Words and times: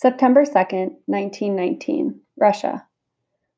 September 0.00 0.44
2nd, 0.44 0.94
1919, 1.06 2.20
Russia. 2.38 2.86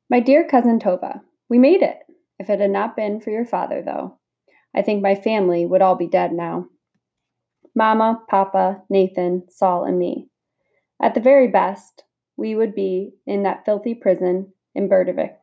My 0.09 0.19
dear 0.19 0.43
cousin 0.43 0.79
Tova, 0.79 1.21
we 1.49 1.59
made 1.59 1.83
it. 1.83 1.99
If 2.39 2.49
it 2.49 2.59
had 2.59 2.71
not 2.71 2.95
been 2.95 3.21
for 3.21 3.29
your 3.29 3.45
father, 3.45 3.83
though, 3.85 4.17
I 4.75 4.81
think 4.81 5.03
my 5.03 5.13
family 5.13 5.67
would 5.67 5.83
all 5.83 5.93
be 5.93 6.07
dead 6.07 6.31
now. 6.31 6.65
Mama, 7.75 8.23
Papa, 8.27 8.81
Nathan, 8.89 9.43
Saul, 9.51 9.83
and 9.83 9.99
me. 9.99 10.29
At 10.99 11.13
the 11.13 11.19
very 11.19 11.47
best, 11.47 12.05
we 12.37 12.55
would 12.55 12.73
be 12.73 13.11
in 13.27 13.43
that 13.43 13.63
filthy 13.63 13.93
prison 13.93 14.51
in 14.73 14.89
Berdichev, 14.89 15.37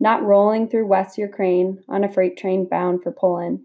not 0.00 0.24
rolling 0.24 0.70
through 0.70 0.86
West 0.86 1.18
Ukraine 1.18 1.82
on 1.86 2.02
a 2.02 2.10
freight 2.10 2.38
train 2.38 2.66
bound 2.66 3.02
for 3.02 3.12
Poland. 3.12 3.60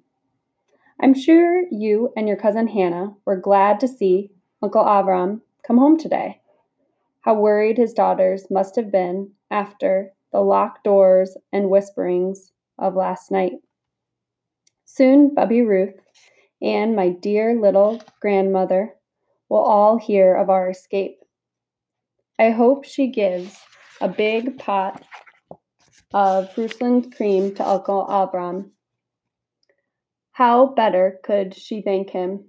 I'm 1.01 1.13
sure 1.13 1.63
you 1.71 2.11
and 2.17 2.27
your 2.27 2.35
cousin 2.35 2.67
Hannah 2.67 3.13
were 3.25 3.37
glad 3.37 3.79
to 3.79 3.87
see 3.87 4.31
Uncle 4.61 4.83
Avram 4.83 5.39
come 5.65 5.77
home 5.77 5.97
today. 5.97 6.41
How 7.21 7.35
worried 7.35 7.77
his 7.77 7.93
daughters 7.93 8.47
must 8.51 8.75
have 8.75 8.91
been 8.91 9.31
after 9.49 10.11
the 10.31 10.41
locked 10.41 10.83
doors 10.83 11.37
and 11.51 11.69
whisperings 11.69 12.51
of 12.77 12.95
last 12.95 13.31
night. 13.31 13.53
Soon, 14.85 15.33
Bubby 15.33 15.61
Ruth 15.61 15.95
and 16.61 16.95
my 16.95 17.09
dear 17.09 17.59
little 17.59 18.01
grandmother 18.19 18.93
will 19.49 19.63
all 19.63 19.97
hear 19.97 20.35
of 20.35 20.49
our 20.49 20.69
escape. 20.69 21.19
I 22.39 22.49
hope 22.49 22.83
she 22.83 23.07
gives 23.07 23.55
a 24.01 24.07
big 24.07 24.57
pot 24.57 25.03
of 26.13 26.49
Rusland 26.57 27.15
cream 27.15 27.55
to 27.55 27.67
Uncle 27.67 28.05
Avram. 28.09 28.71
How 30.31 30.65
better 30.67 31.19
could 31.23 31.55
she 31.55 31.81
thank 31.81 32.09
him 32.09 32.45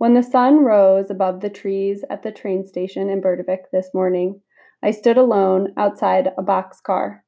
when 0.00 0.14
the 0.14 0.22
sun 0.22 0.64
rose 0.64 1.10
above 1.10 1.40
the 1.40 1.50
trees 1.50 2.02
at 2.08 2.22
the 2.22 2.32
train 2.32 2.64
station 2.64 3.10
in 3.10 3.20
Berdichev 3.20 3.66
this 3.70 3.92
morning, 3.92 4.40
I 4.82 4.92
stood 4.92 5.18
alone 5.18 5.74
outside 5.76 6.32
a 6.38 6.42
boxcar, 6.42 7.20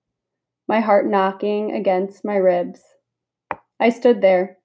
my 0.67 0.81
heart 0.81 1.07
knocking 1.07 1.73
against 1.73 2.25
my 2.25 2.37
ribs. 2.37 2.81
I 3.79 3.91
stood 3.91 4.23
there, 4.23 4.57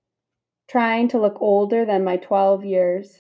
trying 0.70 1.10
to 1.10 1.20
look 1.20 1.36
older 1.42 1.84
than 1.84 2.06
my 2.06 2.16
12 2.16 2.64
years. 2.64 3.20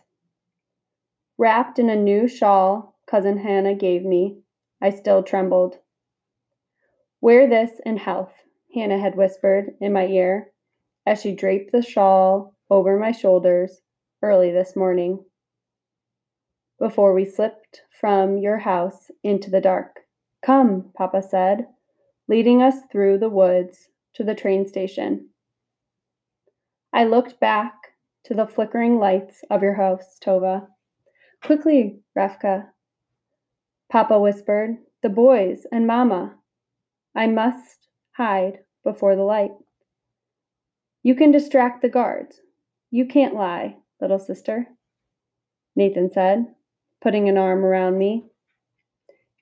Wrapped 1.37 1.79
in 1.79 1.89
a 1.89 1.95
new 1.97 2.25
shawl 2.25 2.97
Cousin 3.07 3.39
Hannah 3.39 3.75
gave 3.75 4.05
me, 4.05 4.39
I 4.81 4.91
still 4.91 5.21
trembled. 5.21 5.79
Wear 7.19 7.45
this 7.45 7.71
in 7.85 7.97
health, 7.97 8.31
Hannah 8.73 8.99
had 8.99 9.17
whispered 9.17 9.71
in 9.81 9.91
my 9.91 10.07
ear 10.07 10.53
as 11.05 11.19
she 11.19 11.35
draped 11.35 11.73
the 11.73 11.81
shawl 11.81 12.55
over 12.69 12.97
my 12.97 13.11
shoulders 13.11 13.81
early 14.21 14.51
this 14.51 14.75
morning 14.75 15.23
before 16.79 17.13
we 17.13 17.25
slipped 17.25 17.81
from 17.99 18.37
your 18.37 18.57
house 18.57 19.09
into 19.23 19.49
the 19.49 19.61
dark. 19.61 20.01
Come, 20.45 20.91
Papa 20.95 21.21
said, 21.21 21.67
leading 22.27 22.61
us 22.61 22.75
through 22.91 23.17
the 23.19 23.29
woods 23.29 23.89
to 24.15 24.23
the 24.23 24.35
train 24.35 24.67
station. 24.67 25.29
I 26.93 27.05
looked 27.05 27.39
back 27.39 27.73
to 28.25 28.33
the 28.33 28.47
flickering 28.47 28.99
lights 28.99 29.43
of 29.49 29.61
your 29.61 29.75
house, 29.75 30.17
Tova. 30.23 30.67
Quickly, 31.43 31.99
Rafka. 32.17 32.65
Papa 33.91 34.19
whispered, 34.19 34.77
the 35.01 35.09
boys 35.09 35.65
and 35.71 35.87
Mama. 35.87 36.35
I 37.15 37.27
must 37.27 37.87
hide 38.11 38.59
before 38.83 39.15
the 39.15 39.23
light. 39.23 39.51
You 41.03 41.15
can 41.15 41.31
distract 41.31 41.81
the 41.81 41.89
guards. 41.89 42.41
You 42.91 43.05
can't 43.05 43.35
lie, 43.35 43.77
little 43.99 44.19
sister, 44.19 44.67
Nathan 45.75 46.11
said, 46.11 46.45
putting 47.01 47.29
an 47.29 47.37
arm 47.37 47.63
around 47.63 47.97
me. 47.97 48.25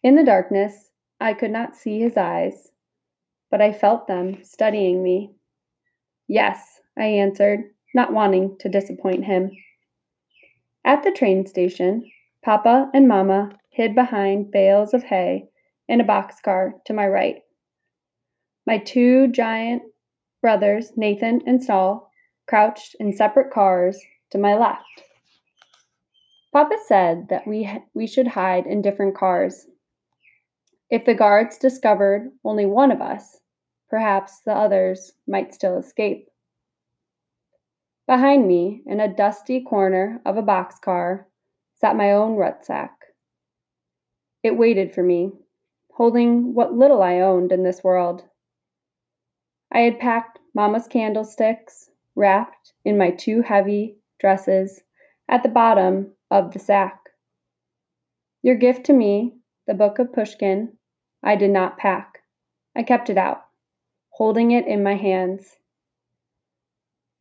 In 0.04 0.16
the 0.16 0.24
darkness, 0.24 0.92
I 1.20 1.34
could 1.34 1.52
not 1.52 1.76
see 1.76 2.00
his 2.00 2.18
eyes, 2.18 2.72
but 3.50 3.62
I 3.62 3.72
felt 3.72 4.08
them 4.08 4.44
studying 4.44 5.02
me. 5.02 5.32
Yes, 6.28 6.82
I 6.98 7.06
answered, 7.06 7.72
not 7.94 8.14
wanting 8.14 8.58
to 8.60 8.70
disappoint 8.70 9.26
him. 9.26 9.52
At 10.84 11.04
the 11.04 11.12
train 11.12 11.46
station, 11.46 12.10
Papa 12.44 12.90
and 12.94 13.08
Mama 13.08 13.58
hid 13.70 13.96
behind 13.96 14.52
bales 14.52 14.94
of 14.94 15.04
hay 15.04 15.50
in 15.88 16.02
a 16.02 16.06
boxcar 16.06 16.74
to 16.86 16.94
my 16.94 17.08
right. 17.08 17.38
My 18.68 18.78
two 18.78 19.28
giant 19.28 19.84
brothers, 20.42 20.92
Nathan 20.96 21.42
and 21.48 21.64
Saul, 21.64 22.12
crouched 22.48 22.96
in 23.00 23.14
separate 23.14 23.52
cars 23.52 24.00
to 24.36 24.42
my 24.42 24.58
left. 24.58 25.04
Papa 26.52 26.76
said 26.88 27.30
that 27.30 27.48
we, 27.48 27.72
we 27.94 28.06
should 28.06 28.28
hide 28.28 28.66
in 28.66 28.82
different 28.82 29.16
cars. 29.16 29.66
If 30.90 31.06
the 31.06 31.14
guards 31.14 31.58
discovered 31.58 32.32
only 32.44 32.66
one 32.66 32.92
of 32.92 33.02
us, 33.02 33.38
perhaps 33.90 34.42
the 34.46 34.54
others 34.54 35.14
might 35.26 35.54
still 35.54 35.78
escape. 35.78 36.28
Behind 38.08 38.46
me, 38.46 38.84
in 38.86 39.00
a 39.00 39.14
dusty 39.14 39.62
corner 39.62 40.22
of 40.26 40.36
a 40.36 40.44
boxcar, 40.44 41.24
sat 41.80 41.96
my 41.96 42.12
own 42.12 42.36
rucksack. 42.36 42.92
It 44.44 44.58
waited 44.58 44.94
for 44.94 45.02
me, 45.02 45.32
holding 45.94 46.54
what 46.54 46.74
little 46.74 47.02
I 47.02 47.22
owned 47.22 47.54
in 47.54 47.64
this 47.64 47.86
world. 47.86 48.24
I 49.72 49.80
had 49.80 50.00
packed 50.00 50.40
Mama's 50.54 50.88
candlesticks, 50.88 51.90
wrapped 52.16 52.74
in 52.84 52.98
my 52.98 53.12
two 53.12 53.42
heavy 53.42 53.98
dresses 54.20 54.82
at 55.30 55.44
the 55.44 55.50
bottom 55.50 56.12
of 56.32 56.52
the 56.52 56.60
sack. 56.60 57.00
Your 58.42 58.56
gift 58.56 58.86
to 58.86 58.94
me, 58.94 59.34
the 59.68 59.74
book 59.74 60.00
of 60.00 60.14
Pushkin, 60.14 60.78
I 61.24 61.36
did 61.36 61.50
not 61.50 61.78
pack. 61.78 62.20
I 62.76 62.84
kept 62.84 63.10
it 63.10 63.18
out, 63.18 63.42
holding 64.10 64.52
it 64.52 64.68
in 64.68 64.84
my 64.84 64.96
hands. 64.96 65.56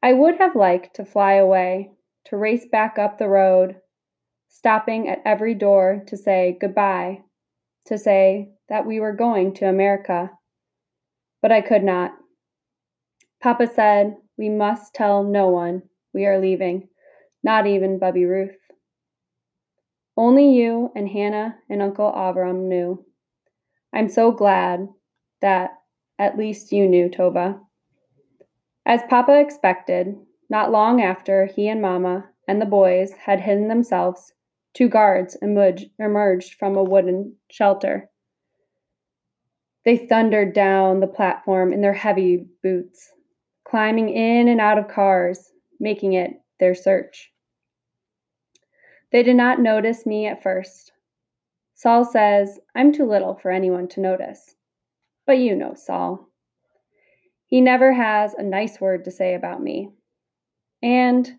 I 0.03 0.13
would 0.13 0.37
have 0.39 0.55
liked 0.55 0.97
to 0.97 1.05
fly 1.05 1.35
away, 1.35 1.93
to 2.27 2.37
race 2.37 2.67
back 2.71 2.99
up 2.99 3.17
the 3.17 3.29
road, 3.29 3.77
stopping 4.49 5.09
at 5.09 5.23
every 5.25 5.55
door 5.55 6.03
to 6.09 6.17
say 6.17 6.59
goodbye, 6.61 7.23
to 7.87 7.97
say 7.97 8.51
that 8.69 8.87
we 8.87 9.01
were 9.01 9.13
going 9.13 9.55
to 9.55 9.69
America. 9.69 10.31
But 11.41 11.53
I 11.53 11.61
could 11.61 11.85
not. 11.85 12.13
Papa 13.43 13.67
said 13.67 14.17
we 14.37 14.49
must 14.49 14.95
tell 14.95 15.23
no 15.23 15.49
one 15.49 15.83
we 16.15 16.27
are 16.27 16.41
leaving, 16.41 16.89
not 17.43 17.67
even 17.67 17.99
Bubby 17.99 18.25
Ruth. 18.25 18.57
Only 20.17 20.53
you 20.55 20.93
and 20.95 21.09
Hannah 21.09 21.57
and 21.69 21.83
Uncle 21.83 22.11
Avram 22.11 22.69
knew. 22.69 23.05
I'm 23.93 24.09
so 24.09 24.31
glad 24.31 24.89
that 25.43 25.73
at 26.19 26.39
least 26.39 26.73
you 26.73 26.89
knew, 26.89 27.09
Tova. 27.09 27.59
As 28.87 29.03
Papa 29.11 29.41
expected, 29.41 30.15
not 30.49 30.71
long 30.71 31.03
after 31.03 31.47
he 31.47 31.69
and 31.69 31.83
Mama 31.83 32.27
and 32.47 32.61
the 32.61 32.67
boys 32.67 33.13
had 33.13 33.41
hidden 33.41 33.69
themselves, 33.69 34.33
two 34.75 34.89
guards 34.89 35.37
emerged 35.43 36.55
from 36.59 36.77
a 36.77 36.83
wooden 36.83 37.35
shelter. 37.51 38.09
They 39.85 39.97
thundered 39.97 40.55
down 40.55 41.01
the 41.01 41.07
platform 41.07 41.73
in 41.73 41.81
their 41.81 41.93
heavy 41.93 42.47
boots, 42.63 43.11
climbing 43.65 44.11
in 44.11 44.49
and 44.49 44.61
out 44.61 44.79
of 44.79 44.89
cars, 44.89 45.51
making 45.81 46.15
it 46.15 46.33
their 46.61 46.75
search. 46.75 47.33
They 49.13 49.23
did 49.23 49.37
not 49.37 49.61
notice 49.61 50.07
me 50.07 50.27
at 50.27 50.43
first. 50.43 50.93
Saul 51.75 52.05
says, 52.05 52.59
I'm 52.75 52.93
too 52.93 53.05
little 53.05 53.35
for 53.35 53.51
anyone 53.51 53.89
to 53.89 54.01
notice. 54.01 54.55
But 55.27 55.39
you 55.39 55.55
know 55.55 55.75
Saul. 55.75 56.29
He 57.47 57.61
never 57.61 57.93
has 57.93 58.35
a 58.35 58.43
nice 58.43 58.81
word 58.81 59.05
to 59.05 59.11
say 59.11 59.35
about 59.35 59.63
me. 59.63 59.91
And 60.83 61.39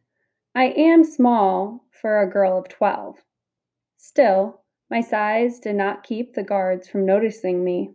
I 0.53 0.65
am 0.77 1.03
small 1.03 1.85
for 1.89 2.21
a 2.21 2.29
girl 2.29 2.57
of 2.57 2.69
12. 2.69 3.17
Still, 3.97 4.61
my 4.89 5.01
size 5.01 5.59
did 5.59 5.75
not 5.75 6.03
keep 6.03 6.33
the 6.33 6.43
guards 6.43 6.87
from 6.87 7.05
noticing 7.05 7.63
me. 7.63 7.91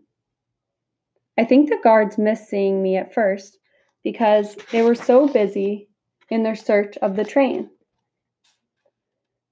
I 1.38 1.44
think 1.44 1.68
the 1.68 1.78
guards 1.82 2.18
missed 2.18 2.48
seeing 2.48 2.82
me 2.82 2.96
at 2.96 3.14
first 3.14 3.58
because 4.02 4.56
they 4.72 4.82
were 4.82 4.94
so 4.94 5.28
busy 5.28 5.89
in 6.30 6.42
their 6.42 6.54
search 6.54 6.96
of 6.98 7.16
the 7.16 7.24
train. 7.24 7.70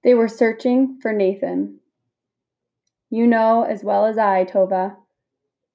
They 0.05 0.15
were 0.15 0.29
searching 0.29 0.99
for 1.03 1.13
Nathan. 1.13 1.81
You 3.11 3.27
know 3.27 3.65
as 3.65 3.83
well 3.83 4.07
as 4.07 4.17
I, 4.17 4.45
Tova, 4.45 4.97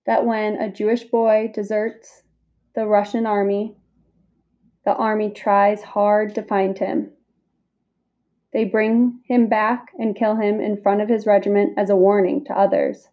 that 0.05 0.25
when 0.25 0.55
a 0.55 0.71
Jewish 0.71 1.03
boy 1.03 1.51
deserts 1.53 2.23
the 2.75 2.85
Russian 2.85 3.25
army, 3.25 3.75
the 4.85 4.95
army 4.95 5.29
tries 5.29 5.83
hard 5.83 6.35
to 6.35 6.43
find 6.43 6.77
him. 6.77 7.11
They 8.51 8.65
bring 8.65 9.21
him 9.25 9.47
back 9.47 9.87
and 9.97 10.15
kill 10.15 10.35
him 10.35 10.59
in 10.59 10.81
front 10.81 11.01
of 11.01 11.09
his 11.09 11.25
regiment 11.25 11.73
as 11.77 11.89
a 11.89 11.95
warning 11.95 12.45
to 12.45 12.57
others. 12.57 13.09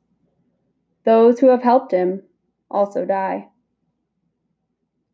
Those 1.04 1.40
who 1.40 1.48
have 1.48 1.62
helped 1.62 1.92
him 1.92 2.22
also 2.70 3.04
die. 3.04 3.48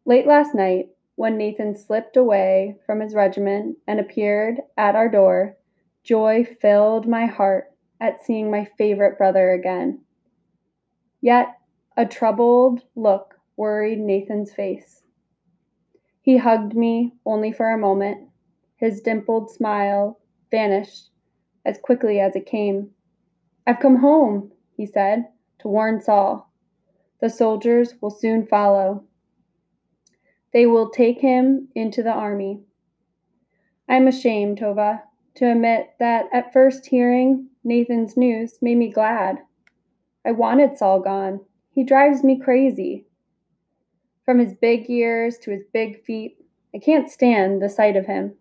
Late 0.05 0.27
last 0.27 0.55
night, 0.55 0.89
when 1.17 1.37
Nathan 1.37 1.75
slipped 1.75 2.17
away 2.17 2.77
from 2.87 3.01
his 3.01 3.15
regiment 3.15 3.79
and 3.87 3.99
appeared 3.99 4.61
at 4.77 4.95
our 4.95 5.09
door, 5.09 5.57
joy 6.05 6.45
filled 6.45 7.09
my 7.09 7.27
heart 7.27 7.73
at 8.01 8.25
seeing 8.25 8.51
my 8.51 8.67
favorite 8.79 9.19
brother 9.19 9.51
again. 9.51 10.03
Yet 11.21 11.49
a 11.97 12.07
troubled 12.07 12.83
look 12.95 13.35
worried 13.57 13.99
Nathan's 13.99 14.53
face. 14.53 15.03
He 16.21 16.37
hugged 16.37 16.75
me 16.75 17.15
only 17.25 17.51
for 17.51 17.71
a 17.71 17.79
moment. 17.79 18.29
His 18.77 19.01
dimpled 19.01 19.51
smile 19.51 20.21
vanished 20.51 21.11
as 21.65 21.79
quickly 21.79 22.21
as 22.21 22.37
it 22.37 22.47
came. 22.47 22.91
I've 23.67 23.81
come 23.81 23.97
home, 23.97 24.53
he 24.77 24.87
said, 24.87 25.27
to 25.61 25.69
warn 25.69 26.01
Saul. 26.01 26.53
The 27.21 27.31
soldiers 27.31 27.95
will 28.01 28.11
soon 28.11 28.47
follow. 28.47 29.05
They 30.53 30.67
will 30.67 30.91
take 30.91 31.21
him 31.21 31.69
into 31.75 32.03
the 32.03 32.13
army. 32.13 32.61
I'm 33.89 34.09
ashamed, 34.09 34.59
Tova, 34.59 35.03
to 35.37 35.51
admit 35.51 35.91
that 35.99 36.27
at 36.33 36.53
first 36.53 36.87
hearing 36.87 37.51
Nathan's 37.63 38.17
news 38.17 38.59
made 38.63 38.79
me 38.79 38.91
glad. 38.91 39.39
I 40.25 40.33
wanted 40.33 40.77
Saul 40.77 41.01
gone. 41.01 41.41
He 41.71 41.85
drives 41.85 42.25
me 42.25 42.41
crazy. 42.41 43.07
From 44.25 44.41
his 44.41 44.55
big 44.55 44.91
ears 44.91 45.39
to 45.43 45.53
his 45.53 45.63
big 45.73 46.03
feet, 46.05 46.39
I 46.75 46.79
can't 46.79 47.09
stand 47.09 47.63
the 47.63 47.69
sight 47.69 47.97
of 47.97 48.07
him. 48.07 48.35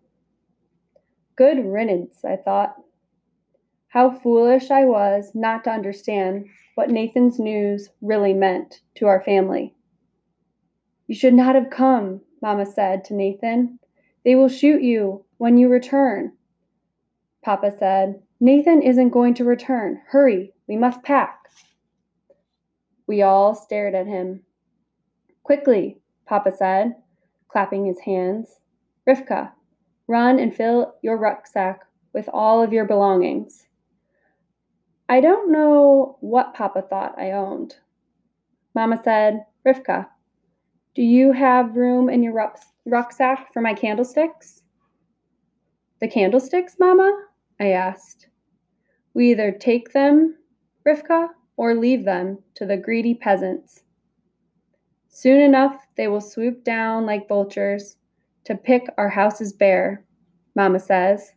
Good 1.36 1.64
riddance, 1.64 2.24
I 2.24 2.36
thought. 2.36 2.74
How 3.88 4.10
foolish 4.10 4.70
I 4.70 4.84
was 4.84 5.30
not 5.34 5.62
to 5.64 5.70
understand 5.70 6.46
what 6.74 6.90
Nathan's 6.90 7.38
news 7.38 7.90
really 8.00 8.34
meant 8.34 8.80
to 8.96 9.06
our 9.06 9.22
family. 9.22 9.75
You 11.06 11.14
should 11.14 11.34
not 11.34 11.54
have 11.54 11.70
come, 11.70 12.20
Mama 12.42 12.66
said 12.66 13.04
to 13.04 13.14
Nathan. 13.14 13.78
They 14.24 14.34
will 14.34 14.48
shoot 14.48 14.82
you 14.82 15.24
when 15.38 15.56
you 15.56 15.68
return. 15.68 16.32
Papa 17.44 17.72
said, 17.78 18.20
Nathan 18.40 18.82
isn't 18.82 19.10
going 19.10 19.34
to 19.34 19.44
return. 19.44 20.00
Hurry, 20.08 20.52
we 20.66 20.76
must 20.76 21.02
pack. 21.02 21.38
We 23.06 23.22
all 23.22 23.54
stared 23.54 23.94
at 23.94 24.06
him. 24.06 24.42
Quickly, 25.44 25.98
Papa 26.26 26.50
said, 26.50 26.96
clapping 27.48 27.86
his 27.86 28.00
hands. 28.00 28.58
Rivka, 29.08 29.52
run 30.08 30.40
and 30.40 30.54
fill 30.54 30.96
your 31.02 31.16
rucksack 31.16 31.82
with 32.12 32.28
all 32.32 32.62
of 32.62 32.72
your 32.72 32.84
belongings. 32.84 33.68
I 35.08 35.20
don't 35.20 35.52
know 35.52 36.16
what 36.20 36.54
Papa 36.54 36.82
thought 36.82 37.16
I 37.16 37.30
owned. 37.30 37.76
Mama 38.74 39.00
said, 39.04 39.44
Rivka, 39.64 40.08
do 40.96 41.02
you 41.02 41.30
have 41.32 41.76
room 41.76 42.08
in 42.08 42.22
your 42.22 42.50
rucksack 42.86 43.52
for 43.52 43.60
my 43.60 43.74
candlesticks? 43.74 44.62
The 46.00 46.08
candlesticks, 46.08 46.76
Mama? 46.80 47.26
I 47.60 47.72
asked. 47.72 48.28
We 49.12 49.30
either 49.30 49.52
take 49.52 49.92
them, 49.92 50.36
Rivka, 50.88 51.28
or 51.58 51.74
leave 51.74 52.06
them 52.06 52.38
to 52.54 52.64
the 52.64 52.78
greedy 52.78 53.12
peasants. 53.12 53.82
Soon 55.10 55.38
enough, 55.38 55.86
they 55.98 56.08
will 56.08 56.22
swoop 56.22 56.64
down 56.64 57.04
like 57.04 57.28
vultures 57.28 57.98
to 58.44 58.54
pick 58.54 58.86
our 58.96 59.10
houses 59.10 59.52
bare, 59.52 60.02
Mama 60.54 60.80
says. 60.80 61.32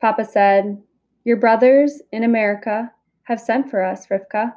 Papa 0.00 0.24
said, 0.24 0.82
your 1.22 1.36
brothers 1.36 2.02
in 2.10 2.24
America 2.24 2.90
have 3.22 3.38
sent 3.40 3.70
for 3.70 3.84
us, 3.84 4.08
Rivka. 4.08 4.52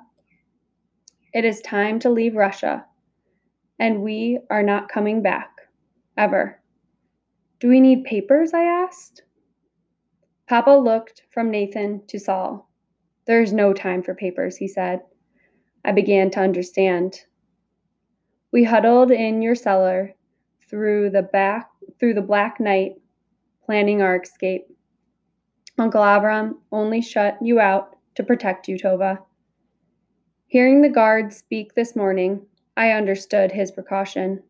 It 1.33 1.45
is 1.45 1.61
time 1.61 1.99
to 1.99 2.09
leave 2.09 2.35
Russia, 2.35 2.83
and 3.79 4.01
we 4.01 4.39
are 4.49 4.63
not 4.63 4.89
coming 4.89 5.21
back, 5.21 5.49
ever. 6.17 6.59
Do 7.59 7.69
we 7.69 7.79
need 7.79 8.03
papers? 8.03 8.53
I 8.53 8.63
asked. 8.63 9.23
Papa 10.47 10.71
looked 10.71 11.23
from 11.33 11.51
Nathan 11.51 12.01
to 12.07 12.19
Saul. 12.19 12.69
There 13.25 13.41
is 13.41 13.53
no 13.53 13.73
time 13.73 14.03
for 14.03 14.13
papers, 14.13 14.57
he 14.57 14.67
said. 14.67 15.01
I 15.83 15.91
began 15.91 16.29
to 16.31 16.39
understand. 16.39 17.21
We 18.51 18.63
huddled 18.63 19.11
in 19.11 19.41
your 19.41 19.55
cellar 19.55 20.13
through 20.69 21.11
the 21.11 21.23
back 21.23 21.69
through 21.99 22.13
the 22.13 22.21
black 22.21 22.59
night, 22.59 22.93
planning 23.65 24.01
our 24.01 24.21
escape. 24.21 24.67
Uncle 25.77 26.01
Avram 26.01 26.55
only 26.71 27.01
shut 27.01 27.37
you 27.41 27.59
out 27.59 27.95
to 28.15 28.23
protect 28.23 28.67
you, 28.67 28.77
Tova. 28.77 29.19
Hearing 30.47 30.81
the 30.81 30.89
guards 30.89 31.37
speak 31.37 31.73
this 31.73 31.95
morning, 31.95 32.45
I 32.77 32.91
understood 32.91 33.51
his 33.51 33.71
precaution. 33.71 34.43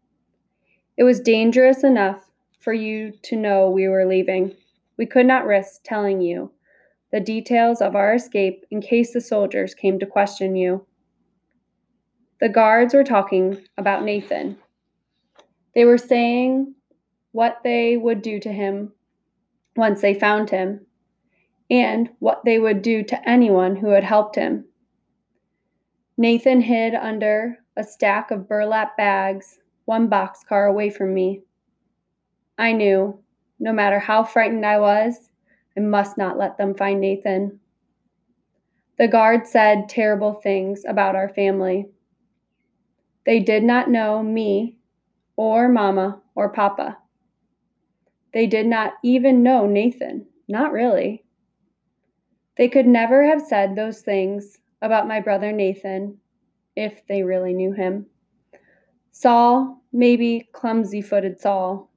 It 0.97 1.03
was 1.03 1.19
dangerous 1.19 1.83
enough 1.83 2.31
for 2.59 2.73
you 2.73 3.13
to 3.23 3.35
know 3.35 3.69
we 3.69 3.87
were 3.87 4.05
leaving. 4.05 4.55
We 4.97 5.05
could 5.05 5.25
not 5.25 5.45
risk 5.45 5.81
telling 5.83 6.21
you 6.21 6.51
the 7.11 7.19
details 7.19 7.81
of 7.81 7.95
our 7.95 8.15
escape 8.15 8.65
in 8.71 8.81
case 8.81 9.13
the 9.13 9.21
soldiers 9.21 9.75
came 9.75 9.99
to 9.99 10.05
question 10.05 10.55
you. 10.55 10.85
The 12.39 12.49
guards 12.49 12.93
were 12.93 13.03
talking 13.03 13.63
about 13.77 14.03
Nathan. 14.03 14.57
They 15.75 15.85
were 15.85 15.97
saying 15.97 16.73
what 17.31 17.59
they 17.63 17.95
would 17.95 18.21
do 18.21 18.39
to 18.39 18.51
him 18.51 18.93
once 19.75 20.01
they 20.01 20.13
found 20.13 20.49
him 20.49 20.85
and 21.69 22.09
what 22.19 22.43
they 22.45 22.59
would 22.59 22.81
do 22.81 23.03
to 23.03 23.29
anyone 23.29 23.75
who 23.75 23.89
had 23.89 24.03
helped 24.03 24.35
him. 24.35 24.65
Nathan 26.17 26.61
hid 26.61 26.95
under 26.95 27.59
a 27.77 27.83
stack 27.83 28.31
of 28.31 28.47
burlap 28.47 28.95
bags, 28.97 29.59
one 29.85 30.09
boxcar 30.09 30.69
away 30.69 30.89
from 30.89 31.13
me. 31.13 31.41
I 32.57 32.71
knew, 32.71 33.19
no 33.59 33.73
matter 33.73 33.99
how 33.99 34.23
frightened 34.23 34.65
I 34.65 34.79
was, 34.79 35.29
I 35.77 35.81
must 35.81 36.17
not 36.17 36.37
let 36.37 36.57
them 36.57 36.73
find 36.73 37.01
Nathan. 37.01 37.59
The 38.97 39.07
guard 39.09 39.45
said 39.45 39.89
terrible 39.89 40.33
things 40.33 40.83
about 40.87 41.15
our 41.15 41.27
family. 41.29 41.87
They 43.25 43.39
did 43.39 43.63
not 43.63 43.89
know 43.89 44.23
me 44.23 44.77
or 45.35 45.67
Mama 45.67 46.21
or 46.33 46.49
Papa. 46.49 46.97
They 48.33 48.47
did 48.47 48.67
not 48.67 48.93
even 49.03 49.43
know 49.43 49.65
Nathan, 49.65 50.27
not 50.47 50.71
really. 50.71 51.23
They 52.57 52.69
could 52.69 52.87
never 52.87 53.25
have 53.25 53.41
said 53.41 53.75
those 53.75 54.01
things 54.01 54.59
about 54.81 55.07
my 55.07 55.19
brother 55.19 55.51
Nathan 55.51 56.19
if 56.75 57.05
they 57.07 57.23
really 57.23 57.53
knew 57.53 57.73
him. 57.73 58.07
Saul, 59.11 59.81
maybe 59.93 60.49
clumsy 60.51 61.01
footed 61.01 61.39
Saul. 61.39 61.89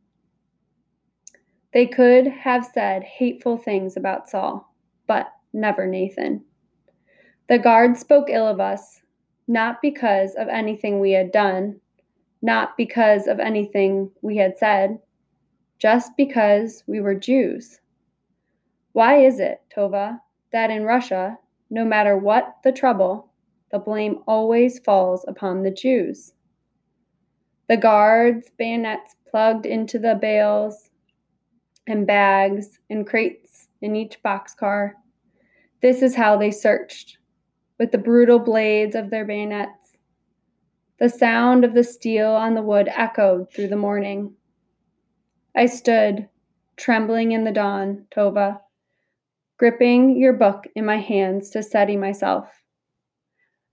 They 1.72 1.86
could 1.86 2.26
have 2.26 2.64
said 2.64 3.02
hateful 3.02 3.58
things 3.58 3.96
about 3.96 4.28
Saul, 4.28 4.72
but 5.06 5.32
never 5.52 5.86
Nathan. 5.86 6.44
The 7.48 7.58
guards 7.58 8.00
spoke 8.00 8.28
ill 8.28 8.46
of 8.46 8.60
us, 8.60 9.00
not 9.46 9.82
because 9.82 10.34
of 10.34 10.48
anything 10.48 11.00
we 11.00 11.12
had 11.12 11.32
done, 11.32 11.80
not 12.42 12.76
because 12.76 13.26
of 13.26 13.40
anything 13.40 14.10
we 14.22 14.36
had 14.36 14.56
said, 14.58 14.98
just 15.78 16.12
because 16.16 16.84
we 16.86 17.00
were 17.00 17.14
Jews. 17.14 17.80
Why 18.92 19.24
is 19.24 19.40
it, 19.40 19.60
Tova, 19.74 20.20
that 20.52 20.70
in 20.70 20.84
Russia, 20.84 21.38
no 21.70 21.84
matter 21.84 22.16
what 22.16 22.56
the 22.64 22.72
trouble, 22.72 23.27
the 23.70 23.78
blame 23.78 24.20
always 24.26 24.78
falls 24.78 25.24
upon 25.28 25.62
the 25.62 25.70
Jews. 25.70 26.32
The 27.68 27.76
guards' 27.76 28.50
bayonets 28.56 29.14
plugged 29.30 29.66
into 29.66 29.98
the 29.98 30.14
bales 30.14 30.90
and 31.86 32.06
bags 32.06 32.78
and 32.88 33.06
crates 33.06 33.68
in 33.80 33.94
each 33.94 34.22
boxcar. 34.22 34.92
This 35.82 36.02
is 36.02 36.16
how 36.16 36.36
they 36.36 36.50
searched, 36.50 37.18
with 37.78 37.92
the 37.92 37.98
brutal 37.98 38.38
blades 38.38 38.96
of 38.96 39.10
their 39.10 39.24
bayonets. 39.24 39.96
The 40.98 41.08
sound 41.08 41.64
of 41.64 41.74
the 41.74 41.84
steel 41.84 42.30
on 42.30 42.54
the 42.54 42.62
wood 42.62 42.88
echoed 42.88 43.52
through 43.52 43.68
the 43.68 43.76
morning. 43.76 44.34
I 45.54 45.66
stood, 45.66 46.28
trembling 46.76 47.32
in 47.32 47.44
the 47.44 47.52
dawn, 47.52 48.06
Tova, 48.10 48.60
gripping 49.58 50.16
your 50.16 50.32
book 50.32 50.66
in 50.74 50.86
my 50.86 50.98
hands 50.98 51.50
to 51.50 51.62
steady 51.62 51.96
myself. 51.96 52.48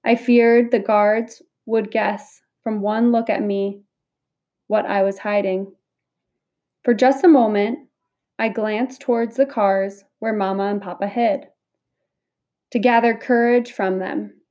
I 0.05 0.15
feared 0.15 0.69
the 0.69 0.79
guards 0.79 1.41
would 1.65 1.89
guess 1.89 2.41
from 2.63 2.79
one 2.79 3.11
look 3.11 3.29
at 3.29 3.41
me 3.41 3.81
what 4.67 4.85
I 4.85 5.01
was 5.01 5.17
hiding. 5.17 5.73
For 6.83 6.93
just 6.93 7.23
a 7.23 7.27
moment, 7.27 7.79
I 8.37 8.49
glanced 8.49 9.01
towards 9.01 9.35
the 9.35 9.45
cars 9.45 10.03
where 10.19 10.31
Mama 10.31 10.65
and 10.65 10.81
Papa 10.81 11.07
hid. 11.07 11.47
To 12.71 12.79
gather 12.79 13.15
courage 13.15 13.71
from 13.71 13.97
them, 13.99 14.41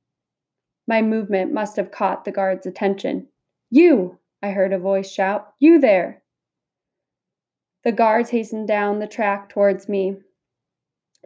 my 0.87 1.01
movement 1.01 1.53
must 1.53 1.77
have 1.77 1.91
caught 1.91 2.25
the 2.25 2.31
guard's 2.31 2.67
attention. 2.67 3.29
You! 3.69 4.19
I 4.43 4.51
heard 4.51 4.73
a 4.73 4.77
voice 4.77 5.11
shout. 5.11 5.53
You 5.59 5.79
there! 5.79 6.21
The 7.83 7.91
guards 7.91 8.29
hastened 8.29 8.67
down 8.67 8.99
the 8.99 9.07
track 9.07 9.49
towards 9.49 9.87
me, 9.87 10.17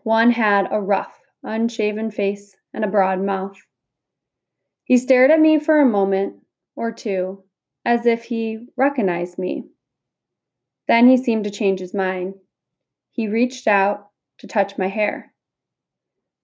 one 0.03 0.31
had 0.31 0.67
a 0.71 0.79
rough, 0.79 1.19
unshaven 1.43 2.11
face 2.11 2.55
and 2.73 2.85
a 2.85 2.87
broad 2.87 3.19
mouth. 3.19 3.57
He 4.89 4.97
stared 4.97 5.29
at 5.29 5.39
me 5.39 5.59
for 5.59 5.79
a 5.79 5.85
moment 5.85 6.37
or 6.75 6.91
two, 6.91 7.43
as 7.85 8.07
if 8.07 8.23
he 8.23 8.65
recognized 8.75 9.37
me. 9.37 9.65
Then 10.87 11.07
he 11.07 11.15
seemed 11.15 11.43
to 11.43 11.51
change 11.51 11.79
his 11.79 11.93
mind. 11.93 12.33
He 13.11 13.27
reached 13.27 13.67
out 13.67 14.07
to 14.39 14.47
touch 14.47 14.79
my 14.79 14.87
hair. 14.87 15.31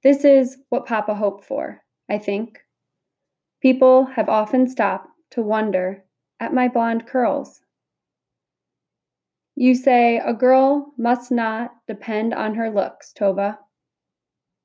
This 0.03 0.23
is 0.23 0.57
what 0.69 0.85
Papa 0.85 1.15
hoped 1.15 1.43
for, 1.43 1.83
I 2.07 2.19
think. 2.19 2.59
People 3.63 4.05
have 4.05 4.29
often 4.29 4.67
stopped 4.67 5.09
to 5.31 5.41
wonder 5.41 6.05
at 6.39 6.53
my 6.53 6.67
blonde 6.67 7.07
curls. 7.07 7.61
You 9.55 9.73
say 9.73 10.17
a 10.23 10.35
girl 10.35 10.93
must 10.99 11.31
not 11.31 11.71
depend 11.87 12.35
on 12.35 12.53
her 12.53 12.69
looks, 12.69 13.11
Tova. 13.11 13.57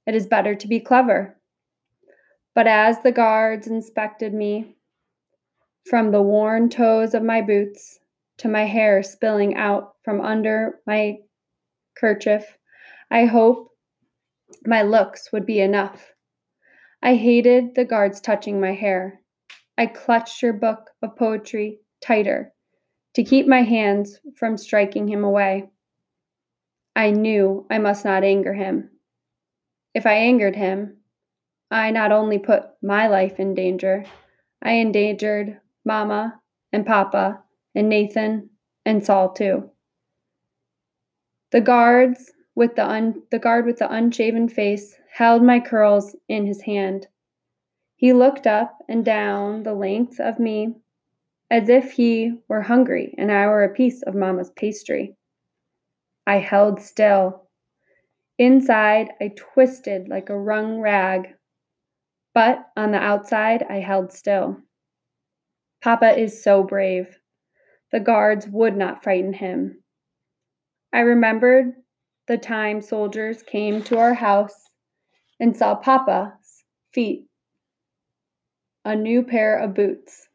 It 0.06 0.14
is 0.14 0.26
better 0.26 0.54
to 0.54 0.68
be 0.68 0.80
clever. 0.80 1.39
But 2.54 2.66
as 2.66 3.02
the 3.02 3.12
guards 3.12 3.66
inspected 3.66 4.34
me, 4.34 4.76
from 5.88 6.10
the 6.10 6.22
worn 6.22 6.68
toes 6.68 7.14
of 7.14 7.22
my 7.22 7.40
boots 7.40 8.00
to 8.38 8.48
my 8.48 8.64
hair 8.64 9.02
spilling 9.02 9.56
out 9.56 9.94
from 10.04 10.20
under 10.20 10.80
my 10.86 11.18
kerchief, 11.96 12.58
I 13.10 13.24
hope 13.24 13.70
my 14.66 14.82
looks 14.82 15.32
would 15.32 15.46
be 15.46 15.60
enough. 15.60 16.12
I 17.02 17.14
hated 17.14 17.74
the 17.74 17.84
guards 17.84 18.20
touching 18.20 18.60
my 18.60 18.72
hair. 18.72 19.20
I 19.78 19.86
clutched 19.86 20.42
your 20.42 20.52
book 20.52 20.90
of 21.02 21.16
poetry 21.16 21.80
tighter 22.02 22.52
to 23.14 23.24
keep 23.24 23.46
my 23.46 23.62
hands 23.62 24.20
from 24.36 24.56
striking 24.56 25.08
him 25.08 25.24
away. 25.24 25.70
I 26.94 27.10
knew 27.10 27.66
I 27.70 27.78
must 27.78 28.04
not 28.04 28.24
anger 28.24 28.52
him. 28.52 28.90
If 29.94 30.06
I 30.06 30.14
angered 30.14 30.56
him, 30.56 30.98
I 31.70 31.90
not 31.90 32.12
only 32.12 32.38
put 32.38 32.64
my 32.82 33.06
life 33.06 33.38
in 33.38 33.54
danger, 33.54 34.04
I 34.62 34.72
endangered 34.72 35.60
Mama 35.84 36.40
and 36.72 36.84
Papa 36.84 37.42
and 37.74 37.88
Nathan 37.88 38.50
and 38.84 39.04
Saul 39.04 39.32
too. 39.32 39.70
The 41.52 41.60
guards 41.60 42.32
with 42.54 42.76
the 42.76 42.86
un- 42.86 43.22
the 43.30 43.38
guard 43.38 43.66
with 43.66 43.78
the 43.78 43.92
unshaven 43.92 44.48
face 44.48 44.96
held 45.12 45.42
my 45.42 45.60
curls 45.60 46.16
in 46.28 46.46
his 46.46 46.62
hand. 46.62 47.06
He 47.96 48.12
looked 48.12 48.46
up 48.46 48.78
and 48.88 49.04
down 49.04 49.62
the 49.62 49.74
length 49.74 50.20
of 50.20 50.38
me 50.38 50.74
as 51.50 51.68
if 51.68 51.92
he 51.92 52.32
were 52.48 52.62
hungry 52.62 53.14
and 53.18 53.30
I 53.30 53.46
were 53.46 53.64
a 53.64 53.74
piece 53.74 54.02
of 54.02 54.14
Mamma's 54.14 54.50
pastry. 54.50 55.16
I 56.26 56.38
held 56.38 56.80
still. 56.80 57.48
Inside, 58.38 59.10
I 59.20 59.32
twisted 59.36 60.08
like 60.08 60.30
a 60.30 60.38
wrung 60.38 60.80
rag, 60.80 61.34
but 62.34 62.66
on 62.76 62.92
the 62.92 62.98
outside, 62.98 63.64
I 63.68 63.76
held 63.76 64.12
still. 64.12 64.58
Papa 65.82 66.18
is 66.18 66.42
so 66.42 66.62
brave. 66.62 67.18
The 67.92 68.00
guards 68.00 68.46
would 68.46 68.76
not 68.76 69.02
frighten 69.02 69.32
him. 69.32 69.82
I 70.92 71.00
remembered 71.00 71.72
the 72.28 72.38
time 72.38 72.80
soldiers 72.80 73.42
came 73.42 73.82
to 73.84 73.98
our 73.98 74.14
house 74.14 74.70
and 75.40 75.56
saw 75.56 75.74
Papa's 75.74 76.64
feet, 76.92 77.26
a 78.84 78.94
new 78.94 79.22
pair 79.22 79.56
of 79.58 79.74
boots. 79.74 80.28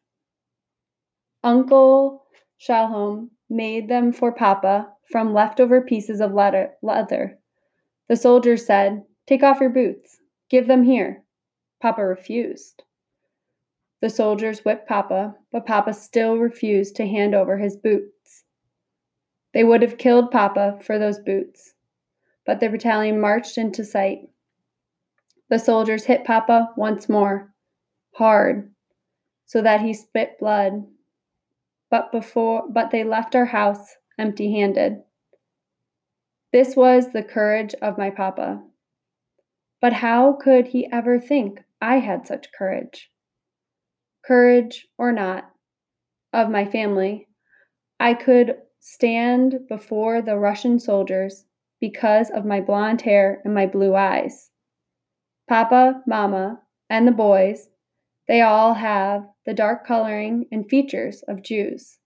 Uncle 1.43 2.25
Shalom 2.57 3.31
made 3.49 3.87
them 3.87 4.11
for 4.11 4.31
Papa 4.31 4.89
from 5.11 5.33
leftover 5.33 5.81
pieces 5.81 6.19
of 6.19 6.33
leather. 6.33 7.37
The 8.09 8.15
soldiers 8.15 8.65
said, 8.65 9.03
Take 9.27 9.43
off 9.43 9.59
your 9.59 9.69
boots. 9.69 10.17
Give 10.49 10.67
them 10.67 10.83
here. 10.83 11.24
Papa 11.81 12.05
refused. 12.05 12.83
The 14.01 14.09
soldiers 14.09 14.59
whipped 14.59 14.87
Papa, 14.87 15.35
but 15.51 15.65
Papa 15.65 15.93
still 15.93 16.37
refused 16.37 16.95
to 16.97 17.07
hand 17.07 17.33
over 17.33 17.57
his 17.57 17.75
boots. 17.75 18.43
They 19.53 19.63
would 19.63 19.81
have 19.81 19.97
killed 19.97 20.31
Papa 20.31 20.79
for 20.81 20.99
those 20.99 21.19
boots, 21.19 21.73
but 22.45 22.59
the 22.59 22.69
battalion 22.69 23.19
marched 23.19 23.57
into 23.57 23.83
sight. 23.83 24.29
The 25.49 25.59
soldiers 25.59 26.05
hit 26.05 26.25
Papa 26.25 26.69
once 26.75 27.07
more, 27.07 27.53
hard, 28.13 28.71
so 29.45 29.61
that 29.61 29.81
he 29.81 29.93
spit 29.93 30.39
blood 30.39 30.85
but 31.89 32.11
before 32.11 32.63
but 32.69 32.91
they 32.91 33.03
left 33.03 33.35
our 33.35 33.45
house 33.45 33.95
empty-handed. 34.17 35.01
This 36.51 36.75
was 36.75 37.11
the 37.11 37.23
courage 37.23 37.73
of 37.81 37.97
my 37.97 38.09
papa. 38.09 38.61
But 39.81 39.93
how 39.93 40.33
could 40.33 40.67
he 40.67 40.87
ever 40.91 41.19
think 41.19 41.61
I 41.81 41.99
had 41.99 42.25
such 42.25 42.51
courage? 42.57 43.09
Courage 44.25 44.87
or 44.97 45.11
not, 45.11 45.51
of 46.33 46.49
my 46.49 46.65
family, 46.65 47.27
I 47.99 48.13
could 48.13 48.57
stand 48.79 49.67
before 49.69 50.21
the 50.21 50.37
Russian 50.37 50.79
soldiers 50.79 51.45
because 51.79 52.29
of 52.29 52.45
my 52.45 52.61
blonde 52.61 53.01
hair 53.01 53.41
and 53.45 53.53
my 53.53 53.65
blue 53.65 53.95
eyes. 53.95 54.51
Papa, 55.47 56.01
Mama, 56.07 56.61
and 56.89 57.07
the 57.07 57.11
boys 57.11 57.69
they 58.27 58.41
all 58.41 58.73
have 58.73 59.27
the 59.45 59.53
dark 59.53 59.85
coloring 59.85 60.47
and 60.51 60.67
features 60.67 61.23
of 61.27 61.43
Jews. 61.43 61.99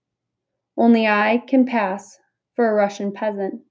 Only 0.76 1.06
I 1.06 1.42
can 1.46 1.64
pass 1.64 2.18
for 2.54 2.70
a 2.70 2.74
Russian 2.74 3.12
peasant. 3.12 3.62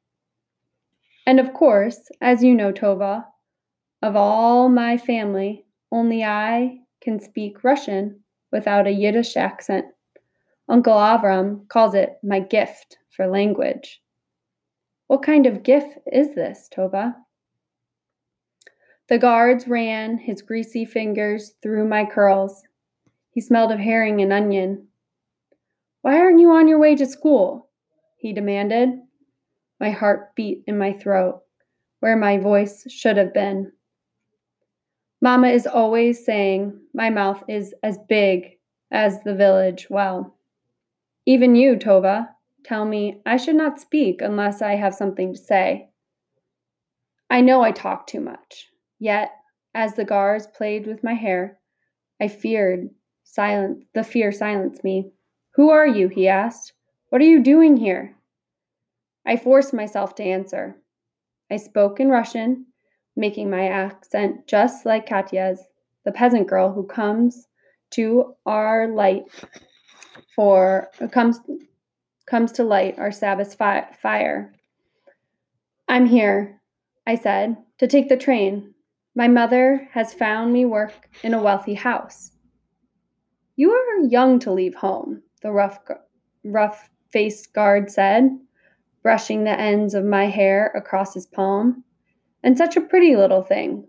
And 1.28 1.40
of 1.40 1.54
course, 1.54 2.10
as 2.20 2.44
you 2.44 2.56
know, 2.56 2.72
Tova, 2.72 3.26
of 4.02 4.16
all 4.16 4.70
my 4.70 4.98
family, 4.98 5.66
only 5.92 6.24
I 6.24 6.80
can 7.02 7.20
speak 7.20 7.64
Russian 7.64 8.22
without 8.52 8.88
a 8.88 8.92
Yiddish 8.92 9.36
accent. 9.36 9.86
Uncle 10.68 10.94
Avram 10.94 11.68
calls 11.68 11.96
it 11.96 12.18
my 12.24 12.40
gift 12.40 12.98
for 13.10 13.28
language. 13.28 14.02
What 15.08 15.24
kind 15.24 15.46
of 15.46 15.64
gift 15.64 15.98
is 16.12 16.36
this, 16.36 16.70
Tova? 16.74 17.16
The 19.10 19.18
guards 19.18 19.68
ran 19.68 20.20
his 20.20 20.44
greasy 20.44 20.86
fingers 20.86 21.54
through 21.64 21.88
my 21.88 22.06
curls. 22.06 22.62
He 23.32 23.42
smelled 23.42 23.72
of 23.72 23.80
herring 23.80 24.22
and 24.22 24.32
onion. 24.32 24.88
Why 26.02 26.20
aren't 26.20 26.40
you 26.40 26.52
on 26.52 26.68
your 26.68 26.80
way 26.80 26.96
to 26.96 27.06
school? 27.06 27.70
he 28.18 28.34
demanded. 28.34 28.90
My 29.80 29.90
heart 29.90 30.36
beat 30.36 30.64
in 30.68 30.78
my 30.78 30.94
throat, 30.94 31.42
where 32.02 32.18
my 32.18 32.38
voice 32.38 32.86
should 32.92 33.18
have 33.18 33.34
been. 33.34 33.72
Mama 35.22 35.50
is 35.50 35.68
always 35.68 36.24
saying 36.24 36.80
my 36.94 37.10
mouth 37.10 37.44
is 37.48 37.74
as 37.84 37.98
big 38.08 38.58
as 38.92 39.22
the 39.24 39.36
village 39.36 39.88
well. 39.90 40.36
Even 41.26 41.56
you, 41.56 41.76
Tova, 41.76 42.30
tell 42.64 42.86
me 42.86 43.22
I 43.26 43.38
should 43.38 43.56
not 43.56 43.80
speak 43.82 44.22
unless 44.22 44.62
I 44.62 44.76
have 44.76 44.96
something 44.96 45.34
to 45.34 45.40
say. 45.40 45.90
I 47.30 47.42
know 47.42 47.62
I 47.62 47.72
talk 47.72 48.08
too 48.08 48.22
much. 48.22 48.70
Yet, 48.98 49.32
as 49.76 49.94
the 49.94 50.06
guards 50.06 50.48
played 50.48 50.88
with 50.88 51.04
my 51.04 51.14
hair, 51.14 51.60
I 52.22 52.28
feared 52.28 52.90
silence 53.24 53.84
the 53.94 54.04
fear 54.04 54.32
silenced 54.32 54.84
me. 54.84 55.12
Who 55.56 55.70
are 55.70 55.88
you? 55.88 56.08
he 56.08 56.28
asked. 56.28 56.74
What 57.10 57.22
are 57.22 57.26
you 57.26 57.44
doing 57.44 57.78
here? 57.78 58.16
I 59.26 59.36
forced 59.36 59.74
myself 59.74 60.16
to 60.16 60.24
answer. 60.24 60.78
I 61.52 61.58
spoke 61.58 62.00
in 62.00 62.10
Russian, 62.10 62.68
making 63.20 63.50
my 63.50 63.68
accent 63.68 64.48
just 64.48 64.86
like 64.86 65.08
Katya's, 65.08 65.62
the 66.06 66.12
peasant 66.12 66.48
girl 66.48 66.72
who 66.72 66.88
comes 66.88 67.48
to 67.92 68.34
our 68.46 68.88
light 68.88 69.24
for 70.36 70.88
comes 71.12 71.40
comes 72.26 72.52
to 72.54 72.64
light 72.64 72.98
our 72.98 73.12
Sabbath 73.12 73.56
fi- 73.56 73.88
fire. 74.02 74.54
I'm 75.88 76.06
here, 76.06 76.62
I 77.06 77.16
said, 77.16 77.58
to 77.80 77.88
take 77.88 78.08
the 78.08 78.18
train. 78.18 78.74
My 79.16 79.28
mother 79.28 79.90
has 79.92 80.14
found 80.14 80.54
me 80.54 80.66
work 80.66 80.94
in 81.24 81.34
a 81.34 81.42
wealthy 81.42 81.74
house. 81.74 82.32
You 83.56 83.72
are 83.72 84.08
young 84.08 84.40
to 84.40 84.54
leave 84.54 84.76
home, 84.76 85.24
the 85.42 85.52
rough, 85.52 85.80
rough 86.46 86.90
faced 87.12 87.54
guard 87.54 87.92
said, 87.92 88.30
brushing 89.02 89.44
the 89.44 89.60
ends 89.60 89.94
of 89.96 90.06
my 90.06 90.28
hair 90.28 90.72
across 90.76 91.16
his 91.16 91.26
palm. 91.26 91.84
And 92.44 92.58
such 92.58 92.78
a 92.78 92.82
pretty 92.82 93.16
little 93.16 93.44
thing. 93.44 93.88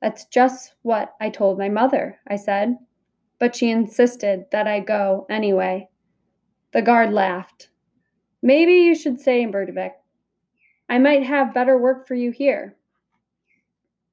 That's 0.00 0.26
just 0.26 0.74
what 0.82 1.14
I 1.20 1.30
told 1.30 1.58
my 1.58 1.68
mother, 1.68 2.18
I 2.28 2.36
said, 2.36 2.76
but 3.40 3.56
she 3.56 3.70
insisted 3.70 4.44
that 4.52 4.68
I 4.68 4.80
go 4.80 5.26
anyway. 5.28 5.88
The 6.72 6.82
guard 6.82 7.12
laughed. 7.12 7.70
Maybe 8.42 8.74
you 8.74 8.94
should 8.94 9.20
stay 9.20 9.42
in 9.42 9.50
Berdichev. 9.50 9.92
I 10.88 10.98
might 10.98 11.24
have 11.24 11.54
better 11.54 11.76
work 11.76 12.06
for 12.06 12.14
you 12.14 12.30
here. 12.30 12.76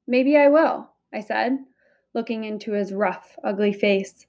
Maybe 0.08 0.38
I 0.38 0.48
will, 0.48 0.90
I 1.14 1.20
said, 1.20 1.58
looking 2.14 2.44
into 2.44 2.72
his 2.72 2.94
rough, 2.94 3.36
ugly 3.44 3.74
face. 3.74 4.26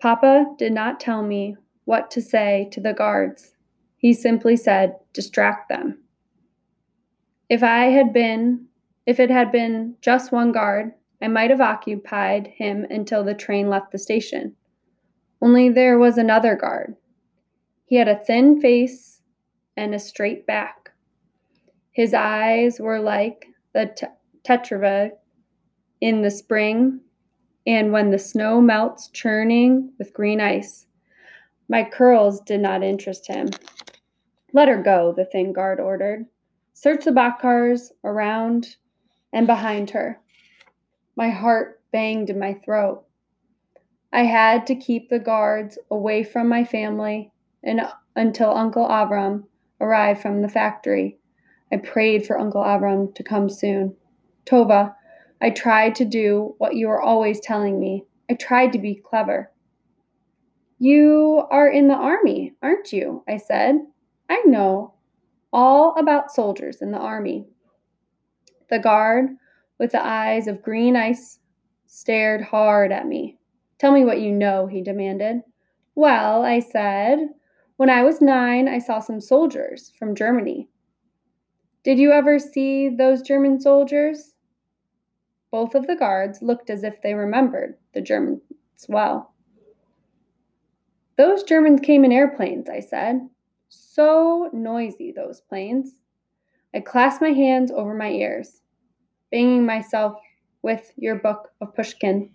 Papa 0.00 0.46
did 0.58 0.72
not 0.72 1.00
tell 1.00 1.22
me 1.22 1.56
what 1.84 2.10
to 2.12 2.22
say 2.22 2.68
to 2.72 2.80
the 2.80 2.92
guards. 2.92 3.54
He 3.96 4.12
simply 4.12 4.56
said, 4.56 4.96
distract 5.12 5.68
them. 5.68 6.03
If 7.48 7.62
I 7.62 7.86
had 7.86 8.12
been, 8.12 8.66
if 9.06 9.20
it 9.20 9.30
had 9.30 9.52
been 9.52 9.96
just 10.00 10.32
one 10.32 10.52
guard, 10.52 10.92
I 11.20 11.28
might 11.28 11.50
have 11.50 11.60
occupied 11.60 12.48
him 12.56 12.86
until 12.90 13.24
the 13.24 13.34
train 13.34 13.68
left 13.68 13.92
the 13.92 13.98
station. 13.98 14.56
Only 15.42 15.68
there 15.68 15.98
was 15.98 16.16
another 16.16 16.56
guard. 16.56 16.96
He 17.86 17.96
had 17.96 18.08
a 18.08 18.24
thin 18.24 18.60
face 18.60 19.20
and 19.76 19.94
a 19.94 19.98
straight 19.98 20.46
back. 20.46 20.90
His 21.92 22.14
eyes 22.14 22.80
were 22.80 22.98
like 22.98 23.46
the 23.72 23.92
t- 23.94 24.06
Teterev 24.42 25.12
in 26.00 26.22
the 26.22 26.30
spring, 26.30 27.00
and 27.66 27.92
when 27.92 28.10
the 28.10 28.18
snow 28.18 28.60
melts, 28.60 29.08
churning 29.08 29.92
with 29.98 30.12
green 30.12 30.40
ice. 30.40 30.86
My 31.68 31.84
curls 31.84 32.40
did 32.40 32.60
not 32.60 32.82
interest 32.82 33.26
him. 33.26 33.48
Let 34.52 34.68
her 34.68 34.82
go, 34.82 35.12
the 35.16 35.24
thin 35.24 35.52
guard 35.52 35.80
ordered. 35.80 36.26
Search 36.74 37.04
the 37.04 37.12
boxcars 37.12 37.92
around 38.02 38.76
and 39.32 39.46
behind 39.46 39.90
her. 39.90 40.20
My 41.16 41.30
heart 41.30 41.80
banged 41.92 42.30
in 42.30 42.38
my 42.38 42.54
throat. 42.54 43.04
I 44.12 44.24
had 44.24 44.66
to 44.66 44.74
keep 44.74 45.08
the 45.08 45.20
guards 45.20 45.78
away 45.90 46.24
from 46.24 46.48
my 46.48 46.64
family 46.64 47.32
and 47.62 47.80
until 48.16 48.50
Uncle 48.50 48.86
Avram 48.86 49.44
arrived 49.80 50.20
from 50.20 50.42
the 50.42 50.48
factory. 50.48 51.18
I 51.72 51.76
prayed 51.76 52.26
for 52.26 52.38
Uncle 52.38 52.62
Avram 52.62 53.14
to 53.14 53.22
come 53.22 53.48
soon. 53.48 53.96
Tova, 54.44 54.94
I 55.40 55.50
tried 55.50 55.94
to 55.96 56.04
do 56.04 56.54
what 56.58 56.74
you 56.74 56.88
were 56.88 57.02
always 57.02 57.40
telling 57.40 57.78
me. 57.78 58.04
I 58.28 58.34
tried 58.34 58.72
to 58.72 58.78
be 58.78 58.94
clever. 58.94 59.50
You 60.78 61.46
are 61.50 61.68
in 61.68 61.88
the 61.88 61.94
army, 61.94 62.54
aren't 62.62 62.92
you? 62.92 63.22
I 63.28 63.36
said. 63.36 63.76
I 64.28 64.42
know 64.46 64.93
all 65.54 65.94
about 65.96 66.32
soldiers 66.32 66.82
in 66.82 66.90
the 66.90 66.98
army. 66.98 67.46
The 68.68 68.80
guard, 68.80 69.30
with 69.78 69.92
the 69.92 70.04
eyes 70.04 70.48
of 70.48 70.62
green 70.62 70.96
ice, 70.96 71.38
stared 71.86 72.42
hard 72.42 72.90
at 72.90 73.06
me. 73.06 73.38
Tell 73.78 73.92
me 73.92 74.04
what 74.04 74.20
you 74.20 74.32
know, 74.32 74.66
he 74.66 74.82
demanded. 74.82 75.42
Well, 75.94 76.42
I 76.42 76.58
said, 76.58 77.28
when 77.76 77.88
I 77.88 78.02
was 78.02 78.20
nine, 78.20 78.68
I 78.68 78.78
saw 78.78 78.98
some 78.98 79.20
soldiers 79.20 79.92
from 79.96 80.16
Germany. 80.16 80.68
Did 81.84 81.98
you 81.98 82.10
ever 82.10 82.38
see 82.40 82.88
those 82.88 83.22
German 83.22 83.60
soldiers? 83.60 84.34
Both 85.52 85.76
of 85.76 85.86
the 85.86 85.94
guards 85.94 86.42
looked 86.42 86.68
as 86.68 86.82
if 86.82 87.00
they 87.00 87.14
remembered 87.14 87.76
the 87.92 88.00
Germans 88.00 88.40
well. 88.88 89.32
Those 91.16 91.44
Germans 91.44 91.80
came 91.80 92.04
in 92.04 92.10
airplanes, 92.10 92.68
I 92.68 92.80
said. 92.80 93.28
So 93.68 94.50
noisy, 94.52 95.12
those 95.12 95.40
planes. 95.40 96.00
I 96.74 96.80
clasped 96.80 97.22
my 97.22 97.30
hands 97.30 97.70
over 97.70 97.94
my 97.94 98.10
ears, 98.10 98.60
banging 99.30 99.64
myself 99.64 100.14
with 100.62 100.92
your 100.96 101.16
book 101.16 101.50
of 101.60 101.74
Pushkin. 101.74 102.30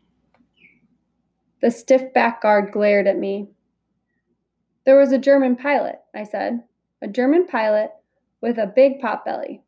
The 1.61 1.71
stiff 1.71 2.13
back 2.13 2.41
guard 2.41 2.71
glared 2.71 3.07
at 3.07 3.17
me. 3.17 3.49
There 4.85 4.97
was 4.97 5.11
a 5.11 5.17
German 5.17 5.55
pilot, 5.55 5.99
I 6.15 6.23
said. 6.23 6.63
A 7.01 7.07
German 7.07 7.47
pilot 7.47 7.91
with 8.41 8.57
a 8.57 8.71
big 8.73 8.99
pot 8.99 9.25
belly. 9.25 9.61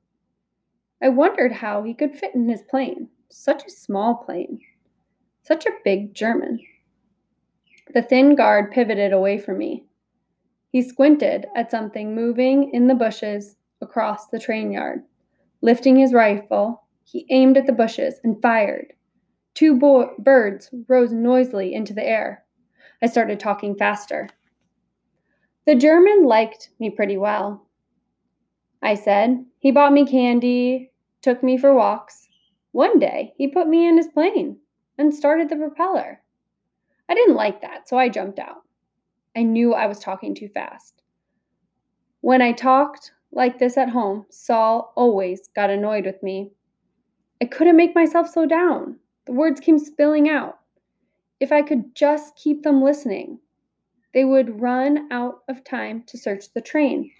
I 1.01 1.09
wondered 1.09 1.51
how 1.51 1.83
he 1.83 1.93
could 1.93 2.15
fit 2.15 2.35
in 2.35 2.47
his 2.47 2.61
plane. 2.61 3.09
Such 3.29 3.65
a 3.65 3.71
small 3.71 4.15
plane. 4.15 4.61
Such 5.43 5.65
a 5.65 5.77
big 5.83 6.13
German. 6.13 6.59
The 7.93 8.01
thin 8.01 8.35
guard 8.35 8.71
pivoted 8.71 9.11
away 9.11 9.37
from 9.37 9.57
me. 9.57 9.83
He 10.71 10.81
squinted 10.81 11.47
at 11.53 11.69
something 11.69 12.15
moving 12.15 12.71
in 12.73 12.87
the 12.87 12.95
bushes 12.95 13.57
across 13.81 14.27
the 14.27 14.39
train 14.39 14.71
yard. 14.71 15.03
Lifting 15.61 15.97
his 15.97 16.13
rifle, 16.13 16.83
he 17.03 17.25
aimed 17.29 17.57
at 17.57 17.65
the 17.65 17.73
bushes 17.73 18.21
and 18.23 18.41
fired. 18.41 18.93
Two 19.53 19.77
bo- 19.77 20.15
birds 20.17 20.73
rose 20.87 21.11
noisily 21.11 21.73
into 21.73 21.93
the 21.93 22.07
air. 22.07 22.45
I 23.01 23.07
started 23.07 23.39
talking 23.39 23.75
faster. 23.75 24.29
The 25.65 25.75
German 25.75 26.23
liked 26.23 26.69
me 26.79 26.89
pretty 26.89 27.17
well. 27.17 27.67
I 28.81 28.95
said. 28.95 29.45
He 29.59 29.71
bought 29.71 29.93
me 29.93 30.05
candy, 30.05 30.91
took 31.21 31.43
me 31.43 31.57
for 31.57 31.73
walks. 31.73 32.29
One 32.71 32.97
day, 32.97 33.33
he 33.37 33.47
put 33.47 33.67
me 33.67 33.87
in 33.87 33.97
his 33.97 34.07
plane 34.07 34.57
and 34.97 35.13
started 35.13 35.49
the 35.49 35.57
propeller. 35.57 36.21
I 37.09 37.13
didn't 37.13 37.35
like 37.35 37.61
that, 37.61 37.89
so 37.89 37.97
I 37.97 38.07
jumped 38.07 38.39
out. 38.39 38.63
I 39.35 39.43
knew 39.43 39.73
I 39.73 39.85
was 39.87 39.99
talking 39.99 40.35
too 40.35 40.49
fast. 40.49 41.01
When 42.21 42.41
I 42.41 42.51
talked 42.51 43.11
like 43.31 43.59
this 43.59 43.77
at 43.77 43.89
home, 43.89 44.25
Saul 44.29 44.93
always 44.95 45.47
got 45.55 45.69
annoyed 45.69 46.05
with 46.05 46.21
me. 46.21 46.51
I 47.41 47.45
couldn't 47.45 47.77
make 47.77 47.95
myself 47.95 48.29
slow 48.29 48.45
down. 48.45 48.97
The 49.25 49.31
words 49.31 49.59
came 49.59 49.79
spilling 49.79 50.29
out. 50.29 50.59
If 51.39 51.51
I 51.51 51.61
could 51.61 51.95
just 51.95 52.35
keep 52.35 52.63
them 52.63 52.83
listening, 52.83 53.39
they 54.13 54.25
would 54.25 54.61
run 54.61 55.07
out 55.11 55.39
of 55.47 55.63
time 55.63 56.03
to 56.07 56.17
search 56.17 56.53
the 56.53 56.61
train. 56.61 57.11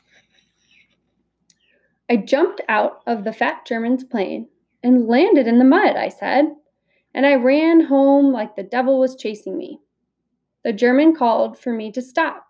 I 2.10 2.18
jumped 2.18 2.62
out 2.68 3.02
of 3.08 3.24
the 3.24 3.32
fat 3.34 3.66
German's 3.66 4.04
plane 4.04 4.50
and 4.84 5.08
landed 5.08 5.48
in 5.48 5.60
the 5.60 5.66
mud, 5.66 5.96
I 5.96 6.10
said, 6.10 6.54
and 7.14 7.26
I 7.26 7.36
ran 7.36 7.86
home 7.86 8.34
like 8.34 8.56
the 8.56 8.64
devil 8.64 9.00
was 9.00 9.16
chasing 9.16 9.58
me. 9.58 9.80
The 10.64 10.74
German 10.74 11.16
called 11.16 11.58
for 11.58 11.74
me 11.74 11.92
to 11.92 12.02
stop, 12.02 12.48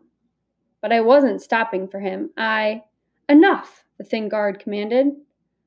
but 0.82 0.91
I 0.91 1.02
wasn't 1.02 1.41
stopping 1.41 1.88
for 1.88 2.00
him. 2.00 2.32
I. 2.38 2.84
Enough, 3.30 3.86
the 3.97 4.04
thin 4.04 4.28
guard 4.28 4.60
commanded. 4.60 5.08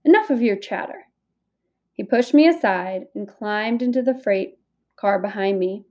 Enough 0.05 0.29
of 0.29 0.43
your 0.43 0.57
chatter. 0.57 1.07
He 1.95 2.05
pushed 2.05 2.35
me 2.35 2.47
aside 2.47 3.07
and 3.15 3.27
climbed 3.27 3.81
into 3.81 4.03
the 4.03 4.19
freight 4.19 4.59
car 4.97 5.19
behind 5.19 5.59
me. 5.59 5.85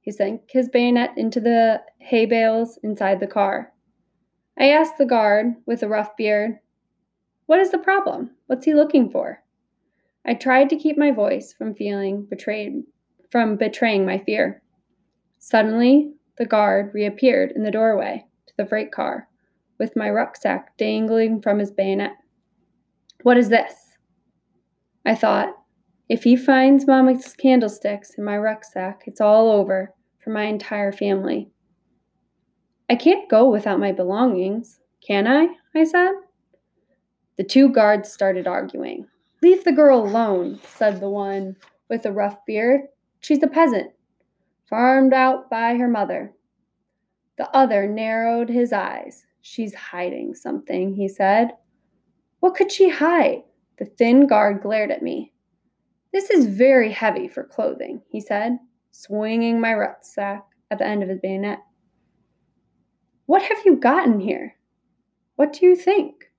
He 0.00 0.10
sank 0.10 0.50
his 0.50 0.68
bayonet 0.68 1.10
into 1.16 1.38
the 1.40 1.82
hay 1.98 2.26
bales 2.26 2.78
inside 2.82 3.20
the 3.20 3.26
car. 3.26 3.72
I 4.58 4.70
asked 4.70 4.98
the 4.98 5.04
guard 5.04 5.54
with 5.66 5.82
a 5.82 5.88
rough 5.88 6.16
beard, 6.16 6.58
What 7.46 7.60
is 7.60 7.70
the 7.70 7.78
problem? 7.78 8.30
What's 8.46 8.64
he 8.64 8.74
looking 8.74 9.10
for? 9.10 9.44
I 10.26 10.34
tried 10.34 10.70
to 10.70 10.76
keep 10.76 10.98
my 10.98 11.12
voice 11.12 11.52
from 11.52 11.74
feeling 11.74 12.24
betrayed, 12.24 12.82
from 13.30 13.56
betraying 13.56 14.04
my 14.04 14.18
fear. 14.18 14.62
Suddenly, 15.38 16.12
the 16.36 16.46
guard 16.46 16.92
reappeared 16.94 17.52
in 17.52 17.62
the 17.62 17.70
doorway 17.70 18.26
to 18.46 18.54
the 18.56 18.66
freight 18.66 18.92
car 18.92 19.28
with 19.78 19.96
my 19.96 20.10
rucksack 20.10 20.76
dangling 20.76 21.40
from 21.40 21.58
his 21.58 21.70
bayonet. 21.70 22.12
What 23.22 23.36
is 23.36 23.48
this? 23.48 23.96
I 25.04 25.14
thought, 25.14 25.54
if 26.08 26.24
he 26.24 26.36
finds 26.36 26.86
Mama's 26.86 27.34
candlesticks 27.34 28.14
in 28.14 28.24
my 28.24 28.38
rucksack, 28.38 29.02
it's 29.06 29.20
all 29.20 29.50
over 29.50 29.94
for 30.18 30.30
my 30.30 30.44
entire 30.44 30.92
family. 30.92 31.50
I 32.90 32.96
can't 32.96 33.28
go 33.28 33.50
without 33.50 33.80
my 33.80 33.92
belongings, 33.92 34.80
can 35.06 35.26
I? 35.26 35.48
I 35.74 35.84
said. 35.84 36.12
The 37.36 37.44
two 37.44 37.68
guards 37.68 38.10
started 38.10 38.46
arguing. 38.46 39.06
Leave 39.42 39.64
the 39.64 39.72
girl 39.72 40.00
alone, 40.00 40.58
said 40.64 41.00
the 41.00 41.08
one 41.08 41.56
with 41.88 42.02
the 42.02 42.12
rough 42.12 42.38
beard. 42.46 42.82
She's 43.20 43.42
a 43.42 43.46
peasant, 43.46 43.92
farmed 44.68 45.12
out 45.12 45.48
by 45.48 45.74
her 45.76 45.88
mother. 45.88 46.32
The 47.36 47.48
other 47.56 47.88
narrowed 47.88 48.48
his 48.48 48.72
eyes. 48.72 49.24
She's 49.40 49.74
hiding 49.74 50.34
something, 50.34 50.94
he 50.94 51.08
said. 51.08 51.52
What 52.40 52.54
could 52.54 52.70
she 52.70 52.88
hide? 52.88 53.44
The 53.78 53.84
thin 53.84 54.26
guard 54.26 54.62
glared 54.62 54.90
at 54.90 55.02
me. 55.02 55.32
This 56.12 56.30
is 56.30 56.46
very 56.46 56.90
heavy 56.92 57.28
for 57.28 57.44
clothing, 57.44 58.02
he 58.08 58.20
said, 58.20 58.58
swinging 58.90 59.60
my 59.60 59.74
rucksack 59.74 60.44
at 60.70 60.78
the 60.78 60.86
end 60.86 61.02
of 61.02 61.08
his 61.08 61.20
bayonet. 61.20 61.60
What 63.26 63.42
have 63.42 63.58
you 63.64 63.76
gotten 63.76 64.20
here? 64.20 64.56
What 65.36 65.52
do 65.52 65.66
you 65.66 65.76
think? 65.76 66.32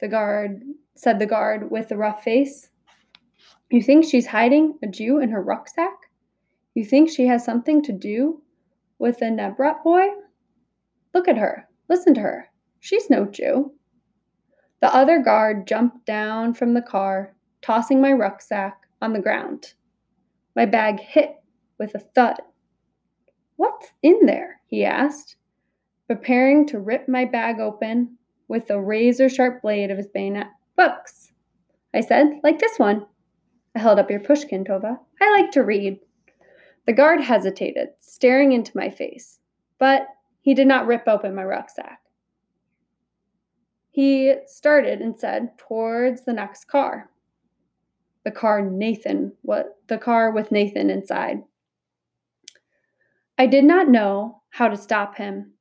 The 0.00 0.08
guard 0.08 0.62
said 0.94 1.18
the 1.18 1.26
guard 1.26 1.70
with 1.70 1.88
the 1.88 1.96
rough 1.96 2.22
face. 2.22 2.68
You 3.70 3.82
think 3.82 4.04
she's 4.04 4.26
hiding 4.26 4.78
a 4.82 4.86
Jew 4.86 5.18
in 5.18 5.30
her 5.30 5.42
rucksack? 5.42 6.03
You 6.74 6.84
think 6.84 7.08
she 7.08 7.26
has 7.26 7.44
something 7.44 7.82
to 7.82 7.92
do 7.92 8.42
with 8.98 9.18
the 9.18 9.26
Nebrot 9.26 9.82
boy? 9.82 10.08
Look 11.14 11.28
at 11.28 11.38
her. 11.38 11.68
Listen 11.88 12.14
to 12.14 12.20
her. 12.20 12.48
She's 12.80 13.08
no 13.08 13.24
Jew. 13.24 13.72
The 14.80 14.94
other 14.94 15.22
guard 15.22 15.66
jumped 15.66 16.04
down 16.04 16.52
from 16.54 16.74
the 16.74 16.82
car, 16.82 17.34
tossing 17.62 18.02
my 18.02 18.12
rucksack 18.12 18.82
on 19.00 19.12
the 19.12 19.20
ground. 19.20 19.74
My 20.56 20.66
bag 20.66 21.00
hit 21.00 21.36
with 21.78 21.94
a 21.94 22.00
thud. 22.00 22.36
What's 23.56 23.92
in 24.02 24.26
there? 24.26 24.60
he 24.66 24.84
asked, 24.84 25.36
preparing 26.08 26.66
to 26.66 26.80
rip 26.80 27.08
my 27.08 27.24
bag 27.24 27.60
open 27.60 28.18
with 28.48 28.66
the 28.66 28.80
razor 28.80 29.28
sharp 29.28 29.62
blade 29.62 29.90
of 29.90 29.96
his 29.96 30.08
bayonet. 30.08 30.48
Books, 30.76 31.32
I 31.94 32.00
said, 32.00 32.40
like 32.42 32.58
this 32.58 32.78
one. 32.78 33.06
I 33.76 33.78
held 33.78 33.98
up 33.98 34.10
your 34.10 34.20
pushkin, 34.20 34.64
Tova. 34.64 34.98
I 35.20 35.30
like 35.30 35.52
to 35.52 35.62
read. 35.62 36.00
The 36.86 36.92
guard 36.92 37.20
hesitated, 37.22 37.88
staring 37.98 38.52
into 38.52 38.76
my 38.76 38.90
face, 38.90 39.40
but 39.78 40.06
he 40.40 40.54
did 40.54 40.66
not 40.66 40.86
rip 40.86 41.04
open 41.06 41.34
my 41.34 41.44
rucksack. 41.44 42.00
He 43.90 44.34
started 44.46 45.00
and 45.00 45.18
said 45.18 45.56
towards 45.56 46.24
the 46.24 46.32
next 46.32 46.66
car. 46.66 47.10
The 48.24 48.30
car 48.30 48.60
Nathan, 48.60 49.32
what 49.42 49.76
the 49.86 49.98
car 49.98 50.30
with 50.30 50.50
Nathan 50.50 50.90
inside. 50.90 51.42
I 53.38 53.46
did 53.46 53.64
not 53.64 53.88
know 53.88 54.42
how 54.50 54.68
to 54.68 54.76
stop 54.76 55.16
him. 55.16 55.52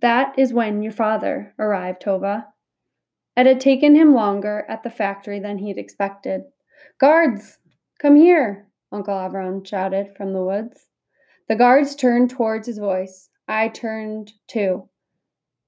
That 0.00 0.38
is 0.38 0.52
when 0.52 0.82
your 0.82 0.92
father 0.92 1.54
arrived, 1.58 2.02
Tova. 2.02 2.46
It 3.36 3.46
had 3.46 3.60
taken 3.60 3.94
him 3.94 4.14
longer 4.14 4.66
at 4.68 4.82
the 4.82 4.90
factory 4.90 5.40
than 5.40 5.58
he'd 5.58 5.78
expected. 5.78 6.42
Guards, 6.98 7.58
come 7.98 8.16
here, 8.16 8.66
Uncle 8.92 9.14
Avram 9.14 9.66
shouted 9.66 10.16
from 10.16 10.32
the 10.32 10.42
woods. 10.42 10.86
The 11.48 11.56
guards 11.56 11.94
turned 11.94 12.30
towards 12.30 12.66
his 12.66 12.78
voice. 12.78 13.28
I 13.48 13.68
turned 13.68 14.32
too. 14.46 14.88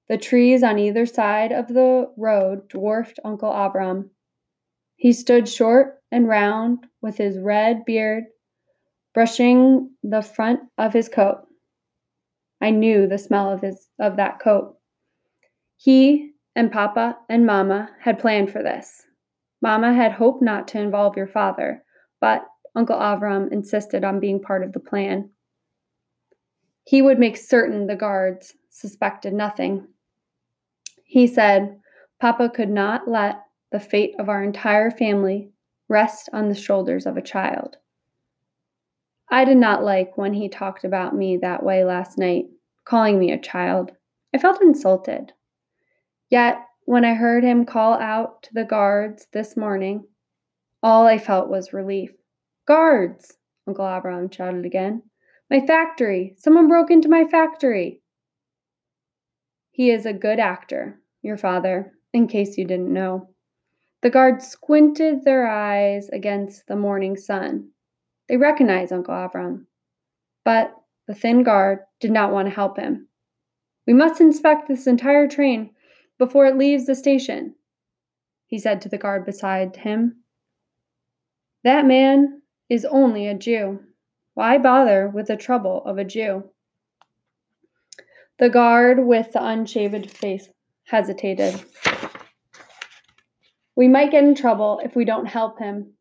The 0.07 0.17
trees 0.17 0.63
on 0.63 0.79
either 0.79 1.05
side 1.05 1.51
of 1.51 1.67
the 1.67 2.11
road 2.17 2.67
dwarfed 2.69 3.19
Uncle 3.23 3.51
Avram. 3.51 4.09
He 4.95 5.13
stood 5.13 5.47
short 5.47 6.01
and 6.11 6.27
round 6.27 6.87
with 7.01 7.17
his 7.17 7.37
red 7.39 7.85
beard 7.85 8.25
brushing 9.13 9.91
the 10.03 10.21
front 10.21 10.61
of 10.77 10.93
his 10.93 11.07
coat. 11.07 11.45
I 12.61 12.71
knew 12.71 13.07
the 13.07 13.17
smell 13.17 13.51
of 13.51 13.61
his 13.61 13.89
of 13.99 14.17
that 14.17 14.39
coat. 14.39 14.77
He 15.77 16.31
and 16.55 16.71
Papa 16.71 17.17
and 17.29 17.45
Mama 17.45 17.89
had 17.99 18.19
planned 18.19 18.51
for 18.51 18.63
this. 18.63 19.05
Mama 19.61 19.93
had 19.93 20.13
hoped 20.13 20.41
not 20.41 20.67
to 20.69 20.79
involve 20.79 21.15
your 21.15 21.27
father, 21.27 21.83
but 22.19 22.45
Uncle 22.75 22.97
Avram 22.97 23.51
insisted 23.51 24.03
on 24.03 24.19
being 24.19 24.41
part 24.41 24.63
of 24.63 24.73
the 24.73 24.79
plan. 24.79 25.29
He 26.85 27.01
would 27.01 27.19
make 27.19 27.37
certain 27.37 27.87
the 27.87 27.95
guards 27.95 28.55
suspected 28.69 29.33
nothing. 29.33 29.87
He 31.03 31.27
said 31.27 31.79
Papa 32.19 32.49
could 32.49 32.69
not 32.69 33.07
let 33.07 33.43
the 33.71 33.79
fate 33.79 34.15
of 34.19 34.29
our 34.29 34.43
entire 34.43 34.91
family 34.91 35.51
rest 35.87 36.29
on 36.33 36.49
the 36.49 36.55
shoulders 36.55 37.05
of 37.05 37.17
a 37.17 37.21
child. 37.21 37.77
I 39.29 39.45
did 39.45 39.57
not 39.57 39.83
like 39.83 40.17
when 40.17 40.33
he 40.33 40.49
talked 40.49 40.83
about 40.83 41.15
me 41.15 41.37
that 41.37 41.63
way 41.63 41.83
last 41.83 42.17
night, 42.17 42.45
calling 42.85 43.19
me 43.19 43.31
a 43.31 43.41
child. 43.41 43.91
I 44.33 44.37
felt 44.37 44.61
insulted. 44.61 45.33
Yet, 46.29 46.57
when 46.85 47.05
I 47.05 47.13
heard 47.13 47.43
him 47.43 47.65
call 47.65 47.93
out 47.93 48.43
to 48.43 48.53
the 48.53 48.65
guards 48.65 49.27
this 49.31 49.55
morning, 49.55 50.05
all 50.81 51.07
I 51.07 51.17
felt 51.17 51.49
was 51.49 51.73
relief. 51.73 52.11
Guards! 52.65 53.37
Uncle 53.67 53.85
Avram 53.85 54.33
shouted 54.33 54.65
again. 54.65 55.03
My 55.49 55.65
factory! 55.65 56.35
Someone 56.37 56.67
broke 56.67 56.91
into 56.91 57.09
my 57.09 57.25
factory! 57.25 58.01
He 59.71 59.89
is 59.89 60.05
a 60.05 60.13
good 60.13 60.39
actor, 60.39 61.01
your 61.21 61.35
father, 61.35 61.93
in 62.13 62.27
case 62.27 62.57
you 62.57 62.65
didn't 62.65 62.93
know. 62.93 63.29
The 64.01 64.09
guards 64.09 64.47
squinted 64.47 65.23
their 65.23 65.47
eyes 65.47 66.09
against 66.09 66.67
the 66.67 66.75
morning 66.75 67.17
sun. 67.17 67.69
They 68.29 68.37
recognized 68.37 68.93
Uncle 68.93 69.13
Avram, 69.13 69.65
but 70.45 70.73
the 71.07 71.15
thin 71.15 71.43
guard 71.43 71.79
did 71.99 72.11
not 72.11 72.31
want 72.31 72.47
to 72.47 72.53
help 72.53 72.77
him. 72.77 73.07
We 73.87 73.93
must 73.93 74.21
inspect 74.21 74.67
this 74.67 74.87
entire 74.87 75.27
train 75.27 75.71
before 76.17 76.45
it 76.45 76.57
leaves 76.57 76.85
the 76.85 76.95
station, 76.95 77.55
he 78.45 78.59
said 78.59 78.79
to 78.81 78.89
the 78.89 78.97
guard 78.97 79.25
beside 79.25 79.75
him. 79.75 80.23
That 81.63 81.85
man 81.85 82.42
is 82.69 82.85
only 82.85 83.27
a 83.27 83.33
Jew. 83.33 83.79
Why 84.33 84.57
bother 84.57 85.07
with 85.07 85.27
the 85.27 85.37
trouble 85.37 85.83
of 85.85 85.97
a 85.97 86.03
Jew? 86.03 86.49
The 88.39 88.49
guard 88.49 89.05
with 89.05 89.33
the 89.33 89.45
unshaved 89.45 90.09
face 90.09 90.49
hesitated. 90.85 91.63
We 93.75 93.87
might 93.87 94.11
get 94.11 94.23
in 94.23 94.35
trouble 94.35 94.81
if 94.83 94.95
we 94.95 95.05
don't 95.05 95.25
help 95.25 95.59
him, 95.59 95.93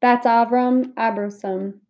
that's 0.00 0.26
Avram 0.26 0.92
Abraham. 0.96 1.80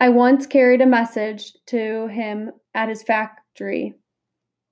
I 0.00 0.08
once 0.08 0.46
carried 0.46 0.80
a 0.80 0.86
message 0.86 1.52
to 1.66 2.08
him 2.08 2.52
at 2.74 2.88
his 2.88 3.02
factory. 3.02 3.94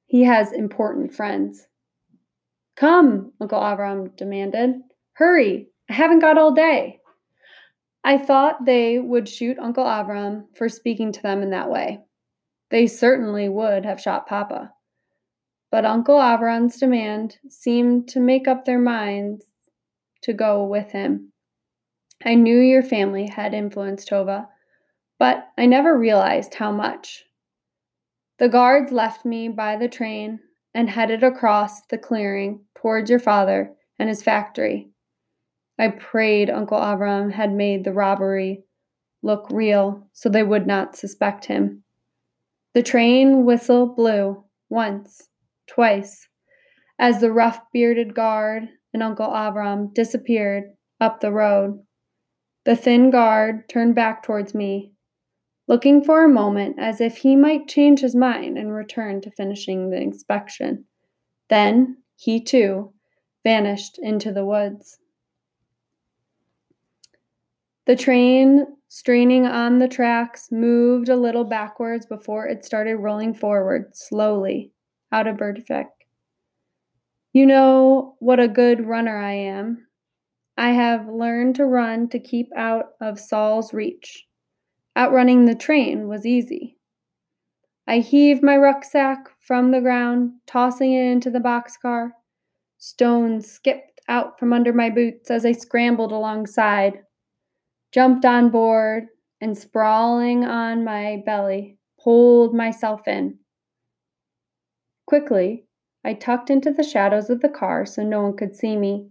He 0.07 0.25
has 0.25 0.53
important 0.53 1.15
friends. 1.15 1.67
Come, 2.77 3.33
Uncle 3.41 3.61
Avram 3.61 4.17
demanded. 4.17 4.75
Hurry, 5.15 5.69
I 5.89 5.93
haven't 5.95 6.19
got 6.19 6.37
all 6.37 6.53
day. 6.53 7.01
I 8.07 8.19
thought 8.19 8.64
they 8.64 9.01
would 9.01 9.29
shoot 9.29 9.59
Uncle 9.59 9.85
Avram 9.85 10.45
for 10.55 10.69
speaking 10.69 11.11
to 11.11 11.23
them 11.23 11.42
in 11.42 11.51
that 11.51 11.69
way. 11.69 12.03
They 12.71 12.87
certainly 12.87 13.49
would 13.49 13.85
have 13.85 14.01
shot 14.01 14.29
Papa. 14.29 14.73
But 15.73 15.85
Uncle 15.85 16.14
Avram's 16.14 16.79
demand 16.79 17.38
seemed 17.49 18.07
to 18.11 18.21
make 18.21 18.47
up 18.47 18.64
their 18.64 18.79
minds 18.79 19.47
to 20.23 20.33
go 20.33 20.64
with 20.64 20.92
him. 20.92 21.33
I 22.25 22.37
knew 22.37 22.61
your 22.61 22.85
family 22.85 23.27
had 23.27 23.53
influenced 23.53 24.09
Tova, 24.09 24.47
but 25.19 25.49
I 25.59 25.66
never 25.66 25.99
realized 25.99 26.55
how 26.55 26.71
much. 26.71 27.25
The 28.38 28.49
guards 28.49 28.92
left 28.92 29.25
me 29.25 29.49
by 29.49 29.75
the 29.75 29.88
train 29.88 30.38
and 30.73 30.88
headed 30.88 31.25
across 31.25 31.85
the 31.87 31.99
clearing 31.99 32.66
towards 32.79 33.11
your 33.11 33.19
father 33.19 33.75
and 33.99 34.09
his 34.09 34.23
factory. 34.23 34.90
I 35.79 35.89
prayed 35.89 36.49
Uncle 36.49 36.79
Avram 36.79 37.33
had 37.33 37.53
made 37.53 37.85
the 37.85 37.93
robbery 37.93 38.65
look 39.23 39.49
real 39.51 40.09
so 40.12 40.29
they 40.29 40.43
would 40.43 40.67
not 40.67 40.97
suspect 40.97 41.47
him. 41.47 41.83
The 42.75 42.83
train 42.83 43.45
whistle 43.45 43.87
blew 43.87 44.45
once, 44.69 45.29
twice, 45.67 46.29
as 46.99 47.21
the 47.21 47.33
rough 47.33 47.61
bearded 47.73 48.15
guard 48.15 48.69
and 48.93 49.03
Uncle 49.03 49.29
Avram 49.29 49.93
disappeared 49.93 50.65
up 51.01 51.21
the 51.21 51.33
road. 51.33 51.83
The 52.65 52.77
thin 52.77 53.11
guard 53.11 53.69
turned 53.69 53.95
back 53.95 54.23
towards 54.23 54.55
me, 54.55 54.93
looking 55.69 56.03
for 56.03 56.25
a 56.25 56.29
moment 56.29 56.77
as 56.79 57.01
if 57.01 57.19
he 57.19 57.37
might 57.37 57.69
change 57.69 58.01
his 58.01 58.15
mind 58.15 58.57
and 58.57 58.73
return 58.73 59.21
to 59.23 59.31
finishing 59.31 59.91
the 59.91 60.01
inspection. 60.01 60.87
Then 61.49 61.99
he 62.17 62.43
too 62.43 62.93
vanished 63.45 63.99
into 64.03 64.33
the 64.33 64.45
woods. 64.45 64.99
The 67.87 67.96
train, 67.96 68.66
straining 68.88 69.46
on 69.46 69.79
the 69.79 69.88
tracks, 69.88 70.51
moved 70.51 71.09
a 71.09 71.16
little 71.16 71.44
backwards 71.44 72.07
before 72.07 72.46
it 72.46 72.64
started 72.64 72.96
rolling 72.96 73.35
forward 73.35 73.96
slowly 73.96 74.72
out 75.12 75.27
of 75.27 75.37
Berdichev. 75.37 75.87
You 77.33 77.46
know 77.46 78.16
what 78.18 78.40
a 78.40 78.49
good 78.49 78.87
runner 78.87 79.16
I 79.16 79.35
am, 79.35 79.87
I 80.57 80.70
have 80.70 81.09
learned 81.09 81.57
to 81.57 81.66
run 81.66 82.09
to 82.09 82.18
keep 82.18 82.49
out 82.57 82.92
of 83.01 83.20
Saul's 83.20 83.75
reach. 83.75 84.27
Outrunning 84.96 85.44
the 85.44 85.55
train 85.55 86.09
was 86.09 86.25
easy. 86.25 86.79
I 87.87 87.99
heaved 87.99 88.42
my 88.42 88.57
rucksack 88.57 89.29
from 89.40 89.70
the 89.70 89.81
ground, 89.81 90.33
tossing 90.46 90.92
it 90.92 91.05
into 91.05 91.31
the 91.31 91.38
boxcar. 91.38 92.12
Stones 92.79 93.51
skipped 93.51 94.01
out 94.09 94.38
from 94.38 94.53
under 94.53 94.72
my 94.72 94.90
boots 94.90 95.31
as 95.31 95.44
I 95.44 95.53
scrambled 95.53 96.12
alongside, 96.12 97.06
jumped 97.96 98.26
on 98.26 98.50
board, 98.50 99.06
and 99.40 99.56
sprawling 99.56 100.44
on 100.44 100.85
my 100.85 101.22
belly, 101.24 101.78
pulled 101.98 102.54
myself 102.54 103.09
in. 103.09 103.38
Quickly, 105.06 105.64
I 106.04 106.12
tucked 106.12 106.50
into 106.50 106.70
the 106.70 106.82
shadows 106.82 107.30
of 107.30 107.40
the 107.40 107.48
car 107.48 107.87
so 107.87 108.02
no 108.02 108.20
one 108.20 108.37
could 108.37 108.54
see 108.54 108.76
me. 108.76 109.09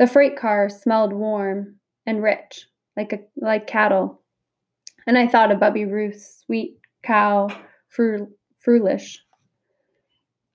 The 0.00 0.08
freight 0.08 0.36
car 0.36 0.68
smelled 0.68 1.12
warm 1.12 1.76
and 2.04 2.20
rich, 2.20 2.66
like 2.96 3.12
a, 3.12 3.20
like 3.36 3.68
cattle. 3.68 4.22
And 5.06 5.16
I 5.16 5.28
thought 5.28 5.52
of 5.52 5.60
Bubby 5.60 5.84
Ruth's 5.84 6.42
sweet 6.44 6.78
cow, 7.04 7.46
Frulish. 7.96 9.18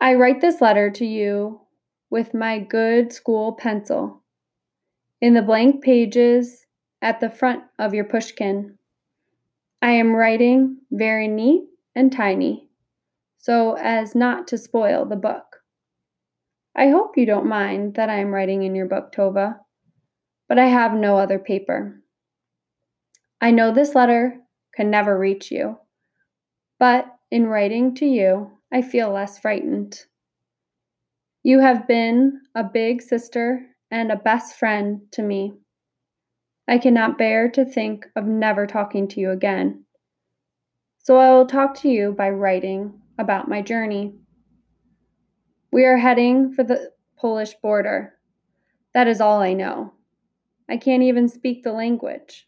I 0.02 0.15
write 0.15 0.41
this 0.41 0.60
letter 0.60 0.91
to 0.91 1.06
you 1.06 1.62
with 2.10 2.34
my 2.34 2.60
good 2.60 3.13
school 3.13 3.54
pencil. 3.54 4.25
In 5.21 5.36
the 5.36 5.41
blank 5.41 5.82
pages 5.82 6.65
at 7.02 7.20
the 7.20 7.30
front 7.30 7.64
of 7.78 7.94
your 7.94 8.06
pushkin, 8.06 8.78
I 9.82 9.92
am 9.92 10.14
writing 10.14 10.80
very 10.92 11.28
neat 11.28 11.64
and 11.96 12.12
tiny 12.12 12.70
so 13.40 13.78
as 13.78 14.14
not 14.14 14.48
to 14.50 14.58
spoil 14.58 15.06
the 15.06 15.16
book. 15.16 15.62
I 16.76 16.90
hope 16.90 17.18
you 17.18 17.26
don't 17.26 17.48
mind 17.48 17.96
that 17.96 18.10
I 18.10 18.20
am 18.20 18.34
writing 18.34 18.64
in 18.64 18.76
your 18.76 18.86
book, 18.86 19.12
Tova, 19.12 19.56
but 20.48 20.60
I 20.60 20.68
have 20.68 20.94
no 20.94 21.18
other 21.18 21.40
paper. 21.40 22.02
I 23.42 23.52
know 23.52 23.74
this 23.74 23.96
letter 23.96 24.38
can 24.76 24.92
never 24.92 25.18
reach 25.18 25.52
you, 25.52 25.78
but 26.80 27.06
in 27.32 27.48
writing 27.48 27.96
to 27.96 28.06
you, 28.06 28.52
I 28.72 28.82
feel 28.82 29.12
less 29.12 29.40
frightened. 29.40 29.98
You 31.42 31.60
have 31.60 31.88
been 31.88 32.42
a 32.54 32.64
big 32.64 33.02
sister 33.02 33.66
and 33.90 34.12
a 34.12 34.18
best 34.18 34.58
friend 34.58 35.02
to 35.14 35.24
me. 35.24 35.54
I 36.70 36.78
cannot 36.78 37.18
bear 37.18 37.50
to 37.50 37.66
think 37.66 38.06
of 38.16 38.28
never 38.28 38.68
talking 38.68 39.08
to 39.08 39.20
you 39.20 39.32
again. 39.32 39.86
So 41.00 41.18
I 41.18 41.32
will 41.32 41.48
talk 41.48 41.74
to 41.80 41.90
you 41.90 42.12
by 42.12 42.30
writing 42.30 43.02
about 43.18 43.48
my 43.48 43.64
journey. 43.64 44.14
We 45.72 45.86
are 45.86 45.98
heading 45.98 46.54
for 46.54 46.64
the 46.64 46.92
Polish 47.18 47.56
border. 47.56 48.14
That 48.94 49.08
is 49.08 49.20
all 49.20 49.42
I 49.42 49.54
know. 49.54 49.94
I 50.70 50.78
can't 50.78 51.02
even 51.02 51.28
speak 51.28 51.64
the 51.64 51.72
language. 51.72 52.48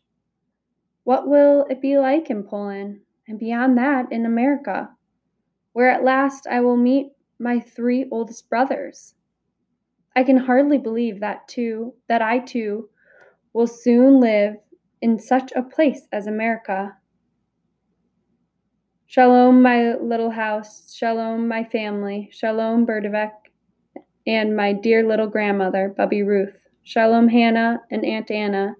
What 1.03 1.27
will 1.27 1.65
it 1.71 1.81
be 1.81 1.97
like 1.97 2.29
in 2.29 2.43
Poland 2.43 2.99
and 3.27 3.39
beyond 3.39 3.75
that 3.79 4.11
in 4.11 4.27
America, 4.27 4.91
where 5.73 5.89
at 5.89 6.03
last 6.03 6.45
I 6.45 6.59
will 6.59 6.77
meet 6.77 7.07
my 7.39 7.59
three 7.59 8.07
oldest 8.11 8.47
brothers? 8.51 9.15
I 10.15 10.23
can 10.23 10.37
hardly 10.37 10.77
believe 10.77 11.21
that 11.21 11.47
too 11.47 11.95
that 12.07 12.21
I 12.21 12.37
too 12.37 12.90
will 13.53 13.67
soon 13.67 14.19
live 14.19 14.55
in 15.01 15.19
such 15.19 15.51
a 15.53 15.63
place 15.63 16.07
as 16.11 16.27
America. 16.27 16.95
Shalom, 19.07 19.61
my 19.61 19.95
little 19.95 20.29
house. 20.29 20.93
Shalom, 20.93 21.47
my 21.47 21.63
family. 21.65 22.29
Shalom, 22.31 22.85
Berdichev, 22.85 23.31
and 24.25 24.55
my 24.55 24.71
dear 24.71 25.05
little 25.05 25.27
grandmother, 25.27 25.93
Bubby 25.95 26.23
Ruth. 26.23 26.55
Shalom, 26.83 27.27
Hannah 27.27 27.81
and 27.91 28.05
Aunt 28.05 28.31
Anna 28.31 28.75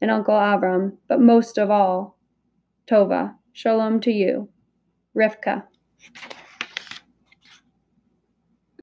and 0.00 0.10
Uncle 0.10 0.34
Avram. 0.34 0.96
But 1.08 1.20
most 1.20 1.58
of 1.58 1.70
all, 1.70 2.18
Tova. 2.90 3.34
Shalom 3.52 4.00
to 4.00 4.10
you, 4.10 4.48
Rivka. 5.16 5.64